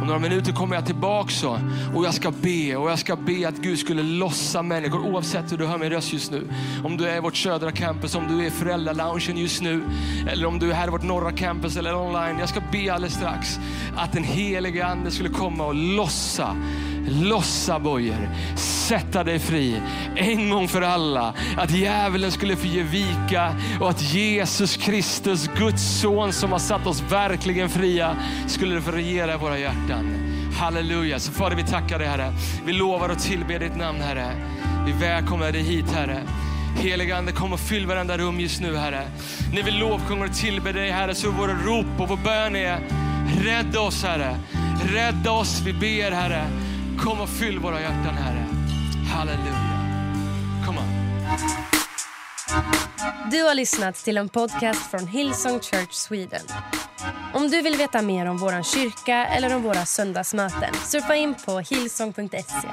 om 0.00 0.06
några 0.06 0.18
minuter 0.18 0.52
kommer 0.52 0.76
jag 0.76 0.86
tillbaka 0.86 1.48
och 1.94 2.04
jag 2.04 2.14
ska 2.14 2.30
be 2.30 2.76
och 2.76 2.90
jag 2.90 2.98
ska 2.98 3.16
be 3.16 3.48
att 3.48 3.56
Gud 3.56 3.78
skulle 3.78 4.02
lossa 4.02 4.62
människor 4.62 5.00
oavsett 5.00 5.52
hur 5.52 5.56
du 5.56 5.66
hör 5.66 5.78
min 5.78 5.90
röst 5.90 6.12
just 6.12 6.30
nu. 6.30 6.48
Om 6.84 6.96
du 6.96 7.08
är 7.08 7.16
i 7.16 7.20
vårt 7.20 7.36
södra 7.36 7.72
campus, 7.72 8.14
om 8.14 8.28
du 8.28 8.42
är 8.42 8.46
i 8.46 8.50
föräldraloungen 8.50 9.36
just 9.36 9.62
nu 9.62 9.82
eller 10.28 10.46
om 10.46 10.58
du 10.58 10.70
är 10.70 10.74
här 10.74 10.88
i 10.88 10.90
vårt 10.90 11.02
norra 11.02 11.32
campus 11.32 11.76
eller 11.76 11.96
online. 11.96 12.38
Jag 12.38 12.48
ska 12.48 12.60
be 12.72 12.94
alldeles 12.94 13.14
strax 13.14 13.58
att 13.96 14.12
den 14.12 14.24
helige 14.24 14.86
Ande 14.86 15.10
skulle 15.10 15.28
komma 15.28 15.66
och 15.66 15.74
lossa 15.74 16.56
lossa 17.08 17.78
bojor, 17.78 18.28
sätta 18.56 19.24
dig 19.24 19.38
fri 19.38 19.80
en 20.16 20.50
gång 20.50 20.68
för 20.68 20.82
alla. 20.82 21.34
Att 21.56 21.70
djävulen 21.70 22.30
skulle 22.30 22.56
få 22.56 22.66
ge 22.66 22.82
vika 22.82 23.56
och 23.80 23.90
att 23.90 24.02
Jesus 24.14 24.76
Kristus, 24.76 25.50
Guds 25.58 26.00
son 26.00 26.32
som 26.32 26.52
har 26.52 26.58
satt 26.58 26.86
oss 26.86 27.02
verkligen 27.10 27.68
fria, 27.68 28.16
skulle 28.46 28.80
få 28.80 28.90
regera 28.90 29.34
i 29.34 29.36
våra 29.36 29.58
hjärtan. 29.58 30.24
Halleluja. 30.58 31.20
Så 31.20 31.32
Fader, 31.32 31.56
vi 31.56 31.62
tackar 31.62 31.98
dig 31.98 32.08
Herre. 32.08 32.32
Vi 32.64 32.72
lovar 32.72 33.08
att 33.08 33.22
tillbe 33.22 33.58
ditt 33.58 33.76
namn 33.76 34.00
Herre. 34.00 34.30
Vi 34.86 34.92
välkomnar 34.92 35.52
dig 35.52 35.62
hit 35.62 35.92
Herre. 35.92 36.22
Heliga 36.76 37.16
Ande, 37.16 37.32
kom 37.32 37.52
och 37.52 37.60
fyll 37.60 37.86
varenda 37.86 38.18
rum 38.18 38.40
just 38.40 38.60
nu 38.60 38.76
Herre. 38.76 39.02
När 39.54 39.62
vi 39.62 39.70
lovsjunger 39.70 40.24
och 40.24 40.34
tillber 40.34 40.72
dig 40.72 40.90
Herre 40.90 41.14
så 41.14 41.28
är 41.28 41.32
våra 41.32 41.52
rop 41.52 42.00
och 42.00 42.08
vår 42.08 42.16
bön 42.16 42.56
är 42.56 42.80
rädda 43.44 43.80
oss 43.80 44.02
Herre. 44.04 44.36
Rädda 44.92 45.30
oss, 45.30 45.62
vi 45.66 45.72
ber 45.72 46.10
Herre. 46.10 46.63
Kom 46.98 47.20
och 47.20 47.28
fyll 47.28 47.58
våra 47.58 47.80
hjärtan 47.80 48.14
Herre. 48.14 48.46
Halleluja. 49.12 49.84
Kom 50.66 50.78
on. 50.78 50.84
Du 53.30 53.42
har 53.42 53.54
lyssnat 53.54 53.94
till 53.94 54.16
en 54.18 54.28
podcast 54.28 54.90
från 54.90 55.06
Hillsong 55.06 55.60
Church 55.60 55.92
Sweden. 55.92 56.46
Om 57.34 57.50
du 57.50 57.62
vill 57.62 57.76
veta 57.76 58.02
mer 58.02 58.26
om 58.26 58.38
vår 58.38 58.62
kyrka 58.62 59.26
eller 59.26 59.56
om 59.56 59.62
våra 59.62 59.86
söndagsmöten 59.86 60.74
surfa 60.74 61.16
in 61.16 61.34
på 61.46 61.58
hillsong.se. 61.58 62.68